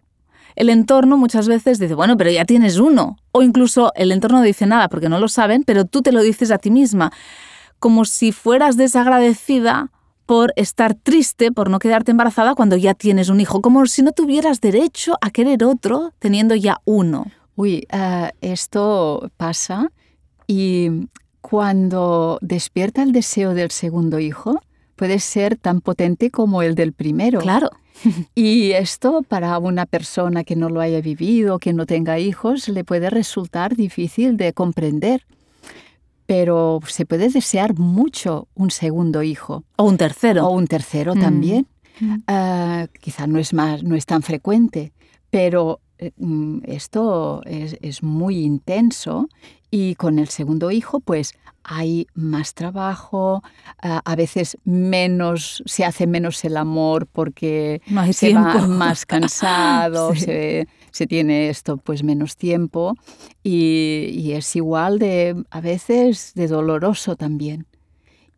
[0.55, 3.17] el entorno muchas veces dice, bueno, pero ya tienes uno.
[3.31, 6.21] O incluso el entorno no dice nada porque no lo saben, pero tú te lo
[6.21, 7.11] dices a ti misma.
[7.79, 9.91] Como si fueras desagradecida
[10.25, 14.11] por estar triste, por no quedarte embarazada cuando ya tienes un hijo, como si no
[14.11, 17.27] tuvieras derecho a querer otro teniendo ya uno.
[17.55, 19.91] Uy, eh, esto pasa
[20.47, 21.09] y
[21.41, 24.61] cuando despierta el deseo del segundo hijo,
[24.95, 27.39] puede ser tan potente como el del primero.
[27.39, 27.69] Claro.
[28.35, 32.83] Y esto para una persona que no lo haya vivido, que no tenga hijos, le
[32.83, 35.25] puede resultar difícil de comprender.
[36.27, 39.63] Pero se puede desear mucho un segundo hijo.
[39.77, 40.45] O un tercero.
[40.45, 41.19] O un tercero mm.
[41.19, 41.67] también.
[41.99, 42.15] Mm.
[42.27, 44.91] Ah, quizá no es, más, no es tan frecuente,
[45.31, 49.29] pero eh, mm, esto es, muy intenso
[49.69, 51.33] y con el segundo hijo pues
[51.69, 53.43] hay más trabajo,
[53.81, 57.81] a veces menos, se hace menos el amor porque
[58.13, 60.65] se va más cansado, se,
[61.09, 62.95] tiene esto pues menos tiempo
[63.43, 67.67] y, es igual de a veces de doloroso también.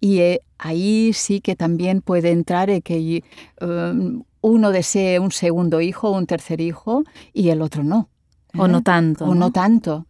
[0.02, 3.24] Y eh, ahí sí que también puede entrar que
[3.62, 8.10] um, uno desee un segundo hijo o un tercer hijo y el otro no.
[8.58, 8.82] O no ¿eh?
[8.82, 9.26] tanto.
[9.26, 9.52] O ¿no?
[9.52, 10.08] tanto.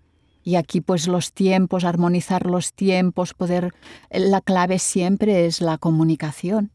[0.49, 3.75] Y aquí pues los tiempos, armonizar los tiempos, poder...
[4.09, 6.71] La clave siempre es la comunicación.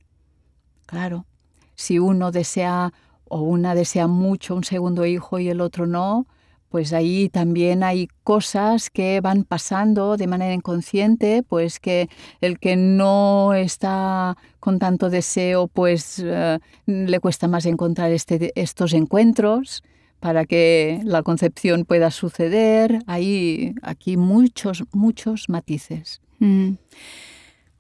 [0.87, 1.27] Claro.
[1.75, 2.93] Si uno desea
[3.25, 6.29] o una desea mucho un segundo hijo y el otro no,
[6.69, 12.09] pues ahí también hay cosas que van pasando de manera inconsciente, pues que
[12.41, 18.93] el que no está con tanto deseo, pues eh, le cuesta más encontrar este, estos
[18.93, 19.83] encuentros
[20.25, 23.03] para que la concepción pueda suceder.
[23.07, 26.23] Hay aquí muchos, muchos matices.
[26.39, 26.77] Mm.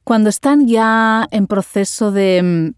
[0.04, 2.74] Cuando están ya en proceso de,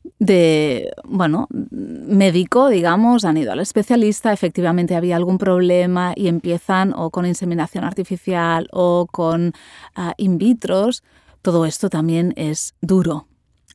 [1.02, 7.26] bueno, médico, digamos, han ido al especialista, efectivamente había algún problema y empiezan o con
[7.26, 9.52] inseminación artificial o con
[9.96, 11.02] ah, in vitros,
[11.42, 13.26] todo esto también es duro.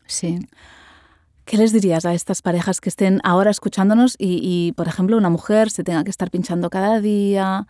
[0.05, 0.39] Sí.
[1.51, 5.69] ¿Qué les dirías a estas parejas que estén ahora escuchándonos y, por ejemplo, una mujer
[5.69, 7.67] se tenga que estar pinchando cada día?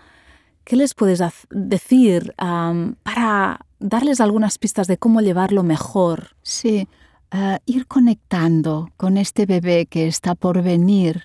[0.64, 6.36] ¿Qué les puedes decir para darles algunas pistas de cómo llevarlo mejor.
[6.44, 6.88] Sí,
[7.32, 11.24] ah, ir conectando con este bebé que está por venir.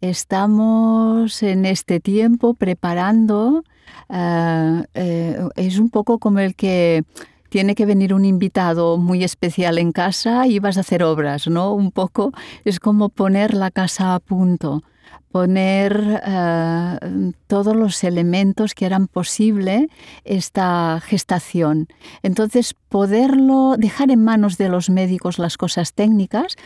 [0.00, 3.64] Estamos en este tiempo preparando,
[4.08, 7.04] ah, eh, es un poco como el que
[7.48, 11.72] tiene que venir un invitado muy especial en casa y vas a hacer obras, ¿no?
[11.72, 12.32] Un poco
[12.64, 14.82] es como poner la casa a punto
[15.30, 16.98] poner eh,
[17.46, 19.88] todos los elementos que eran posible
[20.24, 21.88] esta gestación.
[22.22, 26.56] Entonces, poderlo dejar en manos de los médicos las cosas técnicas,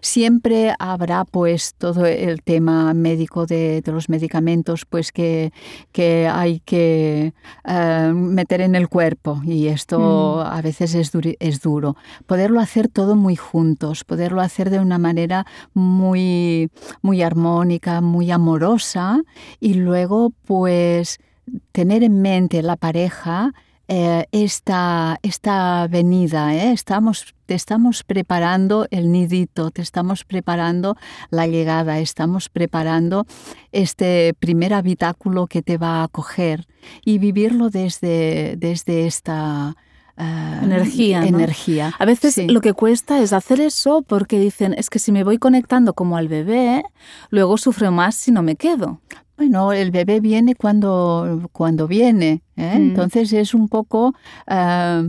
[0.00, 5.52] siempre habrá pues todo el tema médico de, los medicamentos pues que,
[5.90, 9.98] que hay que eh, meter en el cuerpo y esto
[10.38, 10.52] mm.
[10.52, 11.96] a veces es, es duro.
[12.26, 16.70] Poderlo hacer todo muy juntos, poderlo hacer de una manera muy,
[17.02, 19.20] muy armónica, muy amorosa
[19.60, 21.18] y luego pues
[21.72, 23.52] tener en mente la pareja
[23.88, 26.72] eh, esta, esta venida, ¿eh?
[26.72, 30.96] estamos, te estamos preparando el nidito, te estamos preparando
[31.30, 33.26] la llegada, estamos preparando
[33.72, 36.66] este primer habitáculo que te va a acoger
[37.04, 39.76] y vivirlo desde, desde esta
[40.16, 41.24] Ah, energía.
[41.24, 41.94] energía.
[41.98, 45.38] A veces lo que cuesta es hacer eso porque dicen, es que si me voy
[45.38, 46.82] conectando como al bebé,
[47.30, 49.00] luego sufro más si no me quedo.
[49.36, 52.42] Bueno, el bebé viene cuando, cuando viene.
[52.56, 52.78] ¿eh?
[52.78, 52.82] Mm.
[52.82, 54.14] Entonces es un poco...
[54.46, 55.04] Ah,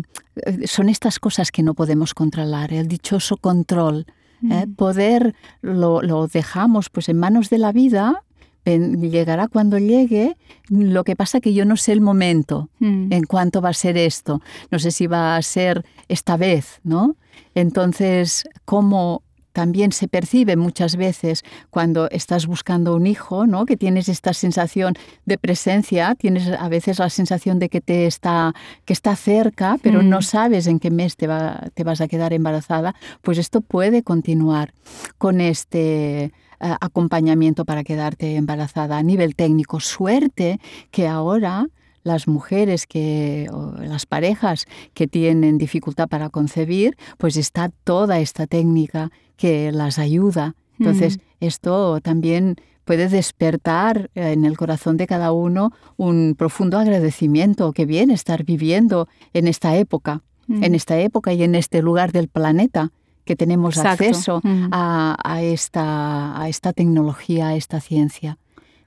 [0.66, 4.06] son estas cosas que no podemos controlar, el dichoso control.
[4.50, 4.66] ¿eh?
[4.66, 4.74] Mm.
[4.74, 8.24] Poder lo, lo, dejamos pues en manos de la vida
[8.66, 10.38] llegará cuando llegue.
[10.70, 13.12] Lo que pasa que yo no sé el momento mm.
[13.12, 14.42] en cuánto va a ser esto.
[14.72, 17.16] No sé si va a ser esta vez, ¿no?
[17.56, 19.24] Entonces, ¿cómo
[19.54, 23.66] también se percibe muchas veces cuando estás buscando un hijo, ¿no?
[23.66, 24.96] que tienes esta sensación
[25.26, 30.02] de presencia, tienes a veces la sensación de que, te está, que está cerca, pero
[30.02, 30.24] no mm.
[30.24, 34.74] sabes en qué mes te, va, te vas a quedar embarazada, pues esto puede continuar
[35.18, 36.34] con este
[36.64, 39.80] eh, acompañamiento para quedarte embarazada a nivel técnico.
[39.82, 40.60] Suerte
[40.92, 41.68] que ahora
[42.04, 48.48] las mujeres que, o las parejas que tienen dificultad para concebir, pues está toda esta
[48.48, 50.56] técnica que las ayuda.
[50.80, 52.56] Entonces, esto también
[52.86, 59.08] puede despertar en el corazón de cada uno un profundo agradecimiento que viene estar viviendo
[59.34, 62.92] en esta época, en esta época y en este lugar del planeta
[63.26, 68.38] que tenemos acceso a, esta, a esta tecnología, a esta ciencia.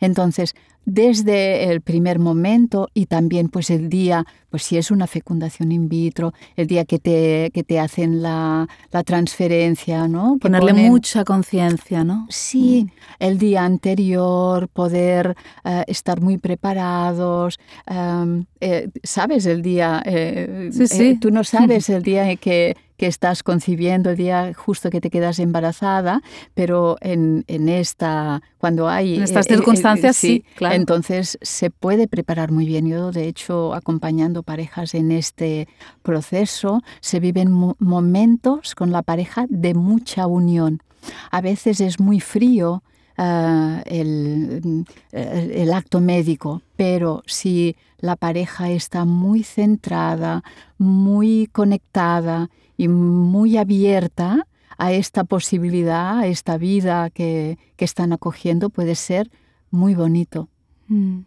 [0.00, 0.54] Entonces,
[0.86, 5.88] desde el primer momento y también pues el día, pues si es una fecundación in
[5.88, 10.38] vitro, el día que te, que te hacen la, la transferencia, ¿no?
[10.40, 12.26] Ponerle mucha conciencia, ¿no?
[12.30, 12.90] Sí, mm.
[13.18, 20.86] el día anterior, poder eh, estar muy preparados, em, eh, sabes el día, eh, sí,
[20.86, 21.18] sí.
[21.20, 25.10] tú no sabes el día en que que estás concibiendo el día justo que te
[25.10, 26.22] quedas embarazada,
[26.54, 29.16] pero en, en esta, cuando hay...
[29.16, 30.74] En estas eh, eh, circunstancias, sí, claro.
[30.74, 32.86] Entonces se puede preparar muy bien.
[32.86, 35.68] Yo, de hecho, acompañando parejas en este
[36.02, 40.82] proceso, se viven momentos con la pareja de mucha unión.
[41.30, 42.82] A veces es muy frío,
[43.18, 50.44] Uh, el, el, acto médico, pero si la pareja está muy centrada,
[50.76, 54.46] muy conectada y muy abierta
[54.78, 59.30] a esta posibilidad, a esta vida que, que están acogiendo, puede ser
[59.70, 60.48] muy bonito.
[60.88, 61.20] Mm,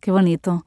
[0.00, 0.64] qué bonito.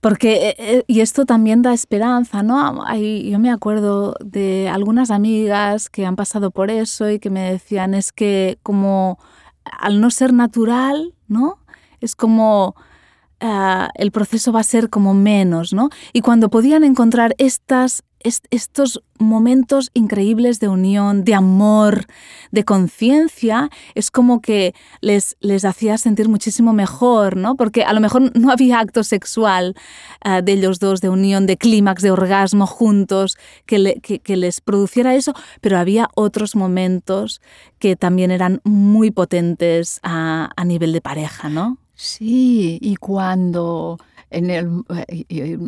[0.00, 2.82] Porque, eh, eh, y esto también da esperanza, ¿no?
[2.96, 7.92] yo me acuerdo de algunas amigas que han pasado por eso y que me decían,
[7.92, 9.18] es que como
[9.64, 11.58] al no ser natural, ¿no?
[12.00, 12.74] Es como
[13.40, 15.90] ah, el proceso va a ser como menos, ¿no?
[16.14, 22.06] Y cuando podían encontrar estas estos momentos increíbles de unión, de amor,
[22.50, 27.56] de conciencia, es como que les, les hacía sentir muchísimo mejor, ¿no?
[27.56, 29.74] Porque a lo mejor no había acto sexual
[30.24, 33.78] eh, de ellos dos, de unión, de clímax, de orgasmo juntos, que,
[34.36, 37.40] les produciera eso, pero había otros momentos
[37.78, 41.78] que también eran muy potentes a, a nivel de pareja, ¿no?
[41.94, 43.98] Sí, y cuando
[44.30, 45.58] en el, eh,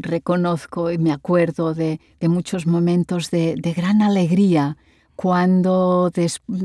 [0.00, 4.76] reconozco y me acuerdo de, muchos momentos de, gran alegría
[5.16, 6.10] cuando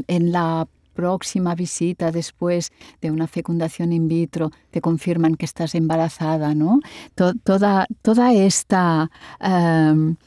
[0.08, 2.72] en la próxima visita después
[3.02, 6.80] de una fecundación in vitro te confirman que estás embarazada, ¿no?
[7.16, 9.10] toda, toda esta
[9.40, 10.18] em,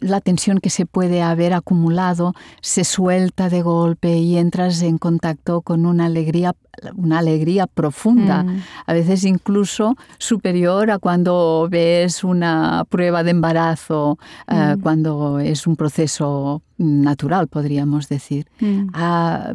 [0.00, 5.62] la tensión que se puede haber acumulado se suelta de golpe y entras en contacto
[5.62, 6.54] con una alegría,
[6.94, 8.62] una alegría profunda, mm.
[8.86, 14.80] a veces incluso superior a cuando ves una prueba de embarazo, eh, mm.
[14.80, 18.46] cuando es un proceso natural, podríamos decir.
[18.60, 18.88] Mm.
[18.92, 19.54] Ah,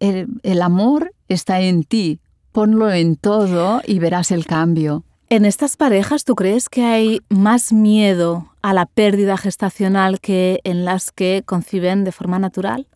[0.00, 2.20] el amor está en ti,
[2.52, 5.04] ponlo en todo y verás el cambio.
[5.32, 10.84] En estas parejas, ¿tú crees que hay más miedo a la pérdida gestacional que en
[10.84, 12.86] las que conciben de forma natural?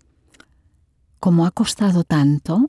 [1.18, 2.68] Como ha costado tanto,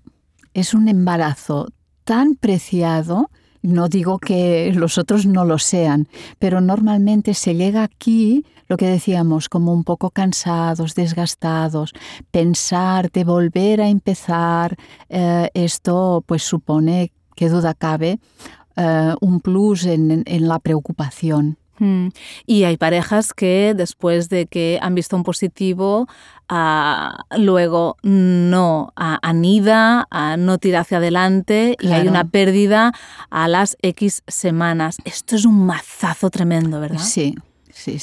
[0.53, 1.67] es un embarazo
[2.05, 3.29] tan preciado,
[3.61, 6.07] no digo que los otros no lo sean,
[6.39, 11.91] pero normalmente se llega aquí, lo que decíamos, como un poco cansados, desgastados,
[12.31, 14.77] pensar de volver a empezar,
[15.09, 18.19] eh, esto pues supone, que duda cabe,
[18.77, 21.57] eh, un plus en, la preocupación.
[21.79, 22.09] Hmm.
[22.45, 26.07] Y hay parejas que después de que han visto un positivo,
[26.49, 30.07] ah, luego no anida,
[30.37, 32.93] no tira hacia adelante y hay una pérdida
[33.29, 34.97] a las X semanas.
[35.05, 36.99] Esto es un mazazo tremendo, ¿verdad?
[36.99, 37.35] Sí,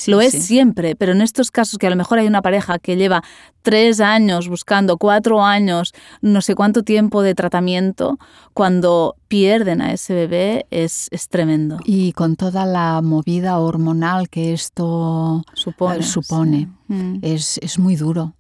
[0.07, 2.97] lo es siempre, pero en estos casos que a lo mejor hay una pareja que
[2.97, 3.23] lleva
[3.63, 8.19] tres años buscando, cuatro años, no sé cuánto tiempo de tratamiento,
[8.53, 11.79] cuando pierden a ese bebé es, es tremendo.
[11.85, 17.19] Y con toda la movida hormonal que esto supone, supone mm.
[17.23, 18.35] es, es muy duro.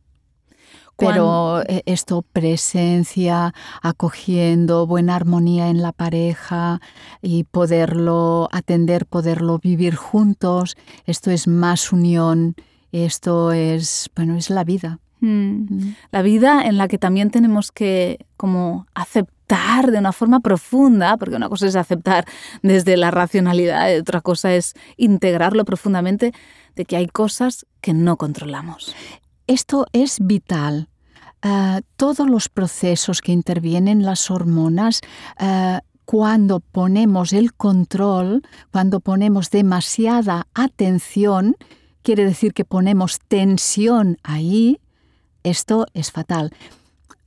[0.96, 6.80] Pero eh, esto, presencia, acogiendo, buena armonía en la pareja
[7.20, 10.76] y poderlo atender, poderlo vivir juntos,
[11.06, 12.54] esto es más unión,
[12.92, 15.00] esto es, bueno, es la vida.
[15.20, 15.66] Mm.
[15.68, 15.96] Mm.
[16.12, 21.36] La vida en la que también tenemos que como aceptar de una forma profunda, porque
[21.36, 22.24] una cosa es aceptar
[22.62, 26.32] desde la racionalidad y otra cosa es integrarlo profundamente,
[26.76, 28.94] de que hay cosas que no controlamos.
[29.46, 30.88] Esto es vital.
[31.42, 35.00] Ah, todos los procesos que intervienen las hormonas,
[35.36, 41.56] ah, cuando ponemos el control, cuando ponemos demasiada atención,
[42.02, 44.80] quiere decir que ponemos tensión ahí,
[45.42, 46.52] esto es fatal.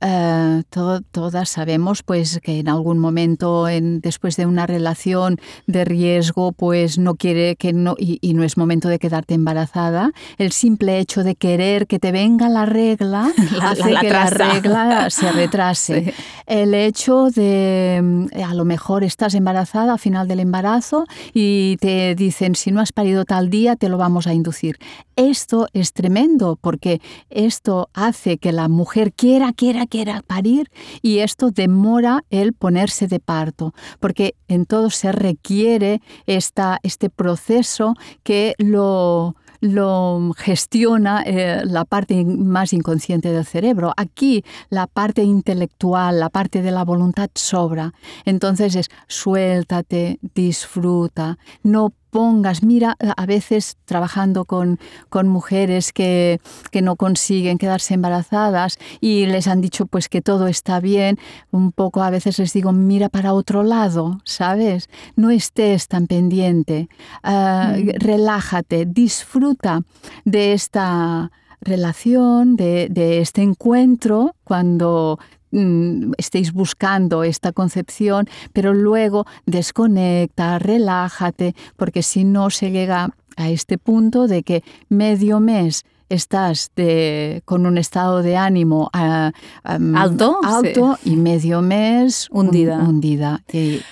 [0.00, 6.52] Eh, todas sabemos pues que en algún momento en, después de una relación de riesgo
[6.52, 10.12] pues no quiere que no y, no es momento de quedarte embarazada.
[10.36, 13.32] El simple hecho de querer que te venga la regla
[13.62, 16.14] hace que la regla se retrase.
[16.46, 22.14] El hecho de mm, a lo mejor estás embarazada a final del embarazo y te
[22.14, 24.78] dicen si no has parido tal día te lo vamos a inducir
[25.18, 30.70] esto es tremendo porque esto hace que la mujer quiera quiera quiera parir
[31.02, 37.94] y esto demora el ponerse de parto, porque en todo se requiere esta, este proceso
[38.22, 43.92] que lo, lo gestiona eh, la parte más inconsciente del cerebro.
[43.96, 47.92] Aquí la parte intelectual, la parte de la voluntad sobra.
[48.24, 54.78] Entonces es suéltate, disfruta, no pongas, mira, a veces trabajando con,
[55.08, 56.40] con mujeres que,
[56.70, 61.18] que, no consiguen quedarse embarazadas y les han dicho pues que todo está bien,
[61.50, 64.88] un poco a veces les digo, mira para otro lado, ¿sabes?
[65.16, 66.88] No estés tan pendiente,
[67.22, 67.98] ah, mm.
[67.98, 69.82] relájate, disfruta
[70.24, 71.30] de esta
[71.60, 75.18] relación, de, de este encuentro, cuando
[75.50, 83.48] Mm, estéis buscando esta concepción, pero luego desconecta, relájate, porque si no se llega a
[83.48, 89.32] este punto de que medio mes estás de, con un estado de ánimo ah,
[89.64, 92.78] alto, alto y medio mes hundida.
[92.78, 93.42] hundida.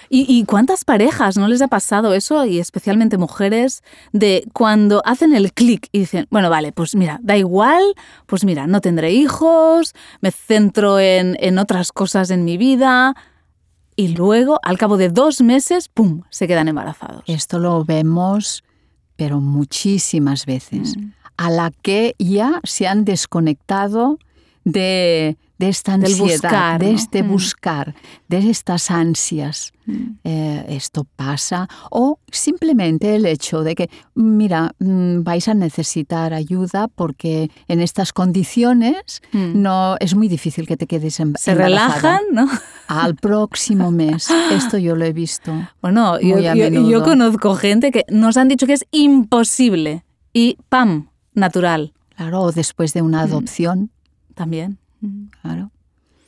[0.09, 2.45] ¿Y, cuántas parejas no les ha pasado eso?
[2.45, 7.37] Y especialmente mujeres, de cuando hacen el clic y dicen, bueno, vale, pues mira, da
[7.37, 7.83] igual,
[8.27, 13.15] pues mira, no tendré hijos, me centro en, en otras cosas en mi vida.
[13.99, 17.23] Y luego, al cabo de dos meses, ¡pum!, se quedan embarazados.
[17.27, 18.63] Esto lo vemos,
[19.17, 20.99] pero muchísimas veces.
[20.99, 24.19] Mm a la que ya se han desconectado
[24.67, 27.29] de, esta ansiedad, de este mm.
[27.29, 27.95] buscar,
[28.29, 29.73] de estas ansias.
[29.87, 30.03] Mm.
[30.25, 31.69] Eh, esto pasa.
[31.91, 38.13] O simplemente el hecho de que, mira, mm, vais a necesitar ayuda porque en estas
[38.13, 42.49] condiciones no es muy difícil que te quedes en Se relajan, ¿no?
[42.89, 44.29] Al próximo mes.
[44.51, 45.53] Esto yo lo he visto.
[45.81, 50.05] Bueno, yo, yo conozco gente que nos han dicho que es imposible.
[50.33, 51.09] Y ¡pam!
[51.37, 51.93] Natural.
[52.17, 53.91] Claro, o después de una adopción.
[54.35, 54.79] También.
[55.43, 55.71] Claro.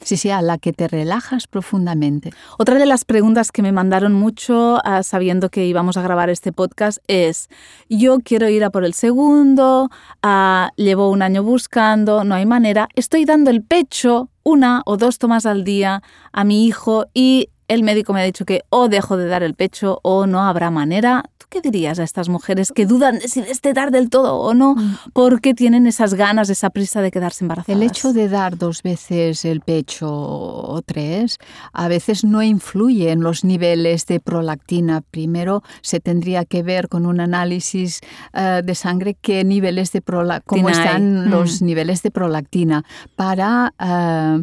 [0.00, 2.30] Sí, sí, a la que te relajas profundamente.
[2.56, 6.52] Otra de las preguntas que me mandaron mucho ah, sabiendo que íbamos a grabar este
[6.52, 7.48] podcast es,
[7.88, 9.90] yo quiero ir a por el segundo,
[10.22, 15.18] uh, llevo un año buscando, no hay manera, estoy dando el pecho una o dos
[15.18, 16.02] tomas al día
[16.32, 19.54] a mi hijo y el médico me ha dicho que o dejo de dar el
[19.54, 21.24] pecho o no habrá manera.
[21.49, 24.74] ¿Tú qué dirías a estas mujeres que dudan de si destetar del todo o no
[24.74, 24.99] mm.
[25.14, 27.74] porque tienen esas ganas, esa prisa de quedarse embarazadas?
[27.74, 31.38] El hecho de dar dos veces el pecho o tres
[31.72, 35.01] a veces no influye en los niveles de prolactina.
[35.01, 38.01] Primero se tendría que ver con un análisis
[38.34, 41.64] eh, de sangre qué niveles de prolactina, cómo están los mm.
[41.64, 42.84] niveles de prolactina
[43.16, 44.42] para eh,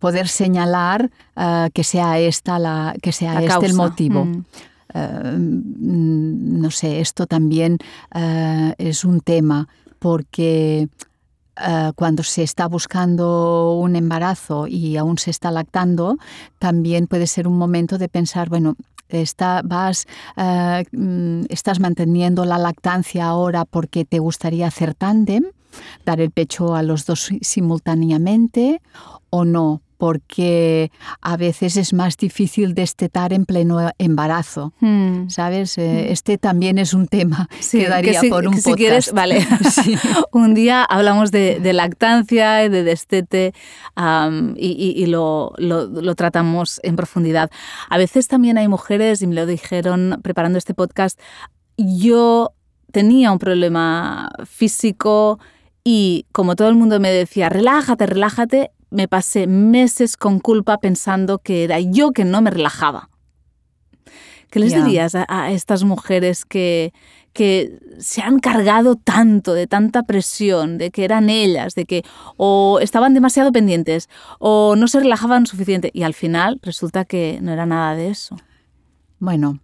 [0.00, 4.24] poder señalar eh, que sea esta la, que sea este el motivo.
[4.24, 4.44] Mm.
[4.94, 7.78] Eh, no sé, esto también
[8.14, 9.68] eh, es un tema
[9.98, 10.88] porque
[11.56, 16.18] eh, cuando se está buscando un embarazo y aún se está lactando,
[16.58, 18.76] también puede ser un momento de pensar, bueno,
[19.64, 20.06] vas,
[20.92, 25.44] mm, estás manteniendo la lactancia ahora porque te gustaría hacer tándem,
[26.06, 28.80] dar el pecho a los dos simultáneamente
[29.28, 30.90] o no, porque
[31.20, 35.28] a veces es más difícil destetar en pleno embarazo, hmm.
[35.28, 35.78] ¿sabes?
[35.78, 36.12] Eh, hmm.
[36.12, 38.66] este también es un tema que daría por un podcast.
[38.66, 39.46] Si quieres, vale.
[40.32, 43.54] un día hablamos de, lactancia y de destete
[44.56, 47.52] y, lo, lo, tratamos en profundidad.
[47.88, 51.20] A veces también hay mujeres, y me lo dijeron preparando este podcast,
[51.76, 52.54] yo
[52.90, 55.38] tenía un problema físico
[55.84, 61.38] y como todo el mundo me decía, relájate, relájate, me pasé meses con culpa pensando
[61.38, 63.08] que era yo que no me relajaba.
[64.50, 66.92] ¿Qué les dirías a, estas mujeres que,
[67.32, 72.04] que se han cargado tanto de tanta presión, de que eran ellas, de que
[72.36, 77.50] o estaban demasiado pendientes o no se relajaban suficiente y al final resulta que no
[77.50, 78.36] era nada de eso?
[79.18, 79.60] Bueno,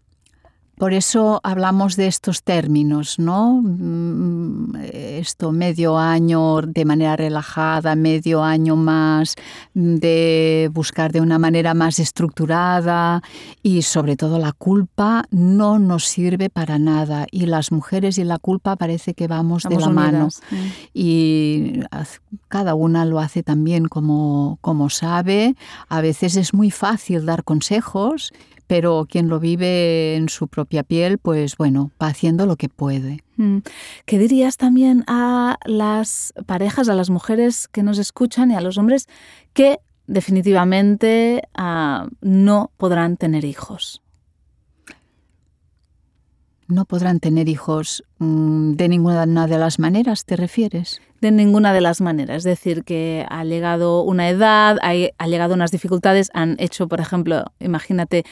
[0.78, 3.60] por eso hablamos de estos términos, ¿no?
[3.62, 9.34] Mm, esto medio año de manera relajada, medio año más
[9.74, 13.22] de buscar de una manera más estructurada
[13.62, 18.38] y sobre todo la culpa no nos sirve para nada y las mujeres y la
[18.38, 20.28] culpa parece que vamos, de la mano
[20.94, 21.80] y
[22.48, 25.56] cada una lo hace también como, como sabe.
[25.88, 28.32] A veces es muy fácil dar consejos
[28.68, 33.24] pero quien lo vive en su propia piel, pues bueno, va haciendo lo que puede.
[33.36, 33.58] Mm.
[34.04, 38.78] ¿Qué dirías también a las parejas, a las mujeres que nos escuchan y a los
[38.78, 39.08] hombres
[39.54, 44.02] que definitivamente ah, no podrán tener hijos?
[46.68, 51.00] No podrán tener hijos mm, de ninguna de las maneras, ¿te refieres?
[51.20, 52.38] De ninguna de las maneras.
[52.38, 57.44] Es decir, que ha llegado una edad, ha, llegado unas dificultades, han hecho, por ejemplo,
[57.60, 58.24] imagínate,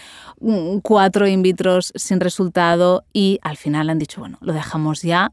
[0.83, 5.33] cuatro in vitros sin resultado y al final han dicho, bueno, lo dejamos ya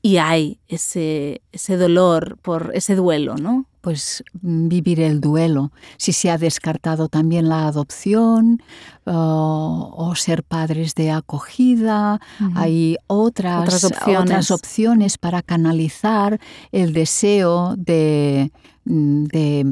[0.00, 3.66] y hay ese, ese dolor por ese duelo, ¿no?
[3.82, 8.62] Pues vivir el duelo, si se ha descartado también la adopción
[9.04, 12.20] o ser padres de acogida,
[12.54, 15.18] hay otras, otras opciones.
[15.18, 18.52] para canalizar el deseo de,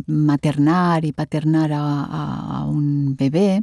[0.07, 3.63] maternar y paternar a, un bebé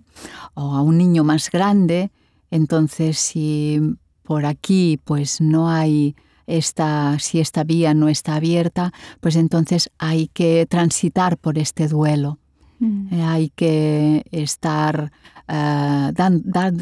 [0.54, 2.10] o a un niño más grande.
[2.50, 3.82] Entonces, si
[4.24, 6.16] por aquí pues no hay
[6.48, 12.40] esta, si esta vía no está abierta, pues entonces hay que transitar por este duelo.
[12.80, 13.14] Mm.
[13.14, 15.12] Eh, hay que estar,
[15.48, 16.12] eh,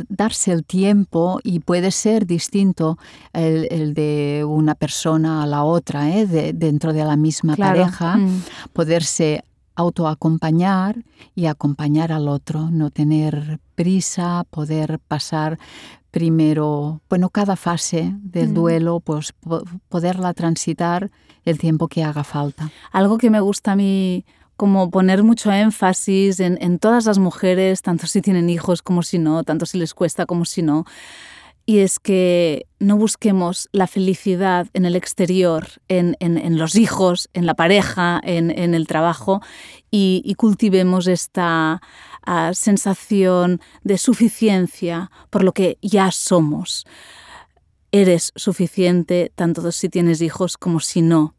[0.09, 2.97] darse el tiempo y puede ser distinto
[3.33, 6.53] el, de una persona a la otra, ¿eh?
[6.53, 8.41] dentro de la misma pareja, mm.
[8.73, 9.43] poderse
[9.75, 11.03] autoacompañar
[11.35, 15.59] y acompañar al otro, no tener prisa, poder pasar
[16.15, 19.33] primero, bueno, cada fase del duelo, pues
[19.89, 21.11] poderla transitar
[21.43, 22.71] el tiempo que haga falta.
[22.93, 24.23] Algo que me gusta a mí
[24.55, 29.19] como poner mucho énfasis en, en todas las mujeres, tanto si tienen hijos como si
[29.19, 30.85] no, tanto si les cuesta como si no,
[31.65, 36.15] y es que no busquemos la felicidad en el exterior, en,
[36.59, 39.41] los hijos, en la pareja, en, el trabajo,
[39.89, 41.81] y, cultivemos esta
[42.25, 46.85] ah, sensación de suficiencia por lo que ya somos.
[47.91, 51.35] Eres suficiente tanto si tienes hijos como si no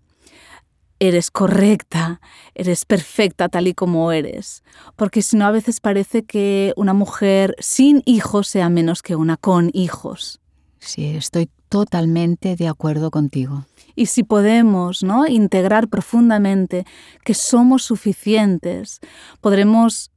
[0.98, 2.20] eres correcta,
[2.54, 4.62] eres perfecta tal y como eres.
[4.96, 9.36] Porque si no, a veces parece que una mujer sin hijos sea menos que una
[9.36, 10.40] con hijos.
[10.78, 13.66] Sí, estoy totalmente de acuerdo contigo.
[13.94, 15.26] Y si podemos ¿no?
[15.26, 16.84] integrar profundamente
[17.24, 19.00] que somos suficientes,
[19.40, 20.10] podremos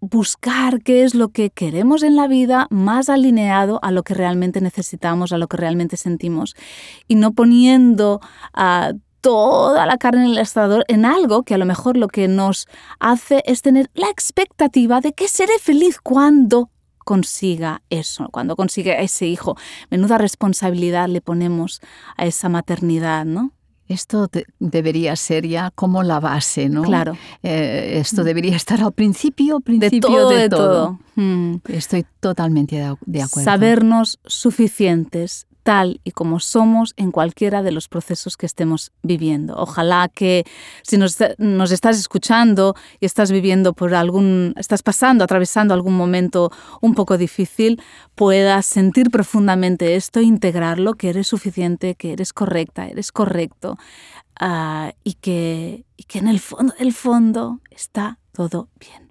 [0.00, 4.60] buscar qué es lo que queremos en la vida más alineado a lo que realmente
[4.60, 6.54] necesitamos, a lo que realmente sentimos,
[7.08, 8.20] y no poniendo
[8.52, 12.28] a toda la carne en el asador en algo que a lo mejor lo que
[12.28, 12.68] nos
[13.00, 19.26] hace es tener la expectativa de que seré feliz cuando consiga eso, cuando consiga ese
[19.26, 19.56] hijo.
[19.90, 21.80] Menuda responsabilidad le ponemos
[22.16, 23.52] a esa maternidad, ¿no?
[23.88, 24.28] Esto
[24.58, 26.82] debería ser ya como la base, ¿no?
[26.82, 27.16] Claro.
[27.42, 30.98] Eh, esto debería estar al principio, principio de todo.
[31.14, 31.56] Mm.
[31.68, 33.44] Estoy totalmente de acuerdo.
[33.44, 39.56] Sabernos suficientes, tal y como somos en cualquiera de los procesos que estemos viviendo.
[39.56, 40.44] Ojalá que
[40.82, 41.20] si nos,
[41.72, 47.82] estás escuchando y estás viviendo por algún, estás pasando, atravesando algún momento un poco difícil,
[48.14, 53.76] puedas sentir profundamente esto, integrarlo, que eres suficiente, que eres correcta, eres correcto
[54.38, 59.10] ah, y, que, y que en el fondo, el fondo está todo bien.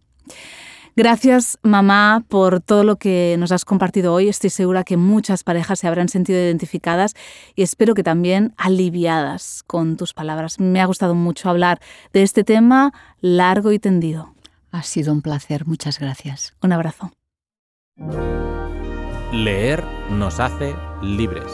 [0.98, 4.30] Gracias, mamá, por todo lo que nos has compartido hoy.
[4.30, 7.16] Estoy segura que muchas parejas se habrán sentido identificadas
[7.54, 10.58] y espero que también aliviadas con tus palabras.
[10.58, 11.82] Me ha gustado mucho hablar
[12.14, 14.36] de este tema largo y tendido.
[14.72, 15.66] Ha sido un placer.
[15.66, 16.56] Muchas gracias.
[16.62, 17.12] Un abrazo.
[19.34, 21.52] Leer nos hace libres.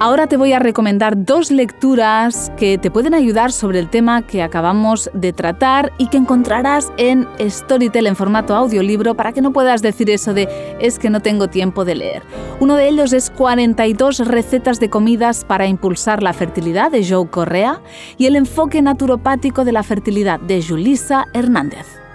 [0.00, 4.42] Ahora te voy a recomendar dos lecturas que te pueden ayudar sobre el tema que
[4.44, 9.82] acabamos de tratar y que encontrarás en Storytel en formato audiolibro para que no puedas
[9.82, 12.22] decir eso de es que no tengo tiempo de leer.
[12.60, 17.80] Uno de ellos es 42 recetas de comidas para impulsar la fertilidad de Joe Correa
[18.18, 22.07] y el enfoque naturopático de la fertilidad de Julissa Hernández.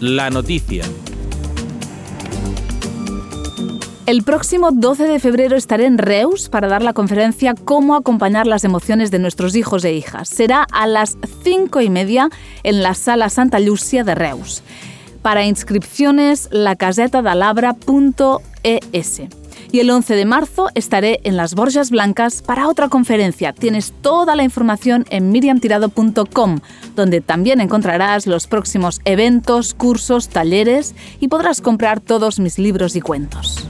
[0.00, 0.82] La noticia.
[4.06, 8.64] El próximo 12 de febrero estaré en Reus para dar la conferencia Cómo acompañar las
[8.64, 10.30] emociones de nuestros hijos e hijas.
[10.30, 12.30] Será a las 5 y media
[12.62, 14.62] en la Sala Santa Lucia de Reus.
[15.20, 19.39] Para inscripciones, lacasetadalabra.es.
[19.72, 23.52] Y el 11 de marzo estaré en las Borjas Blancas para otra conferencia.
[23.52, 26.60] Tienes toda la información en miriamtirado.com,
[26.96, 33.00] donde también encontrarás los próximos eventos, cursos, talleres y podrás comprar todos mis libros y
[33.00, 33.64] cuentos.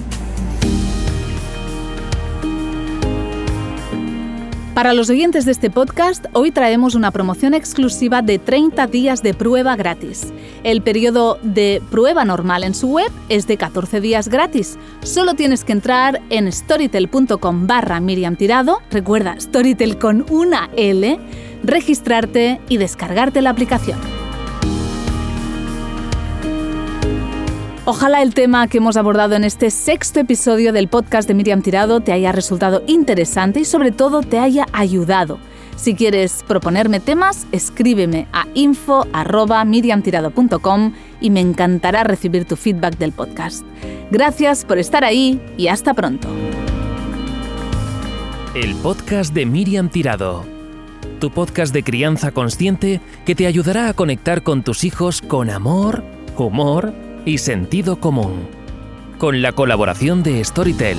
[4.80, 9.34] Para los oyentes de este podcast, hoy traemos una promoción exclusiva de 30 días de
[9.34, 10.32] prueba gratis.
[10.64, 14.78] El periodo de prueba normal en su web es de 14 días gratis.
[15.02, 21.18] Solo tienes que entrar en storytel.com barra Miriam Tirado, recuerda Storytel con una L,
[21.62, 24.19] registrarte y descargarte la aplicación.
[27.86, 32.00] Ojalá el tema que hemos abordado en este sexto episodio del podcast de Miriam Tirado
[32.00, 35.38] te haya resultado interesante y sobre todo te haya ayudado.
[35.76, 43.64] Si quieres proponerme temas, escríbeme a info.miriamtirado.com y me encantará recibir tu feedback del podcast.
[44.10, 46.28] Gracias por estar ahí y hasta pronto.
[48.54, 50.44] El podcast de Miriam Tirado.
[51.18, 56.04] Tu podcast de crianza consciente que te ayudará a conectar con tus hijos con amor,
[56.36, 56.92] humor
[57.24, 58.48] y sentido común.
[59.18, 60.98] Con la colaboración de Storytel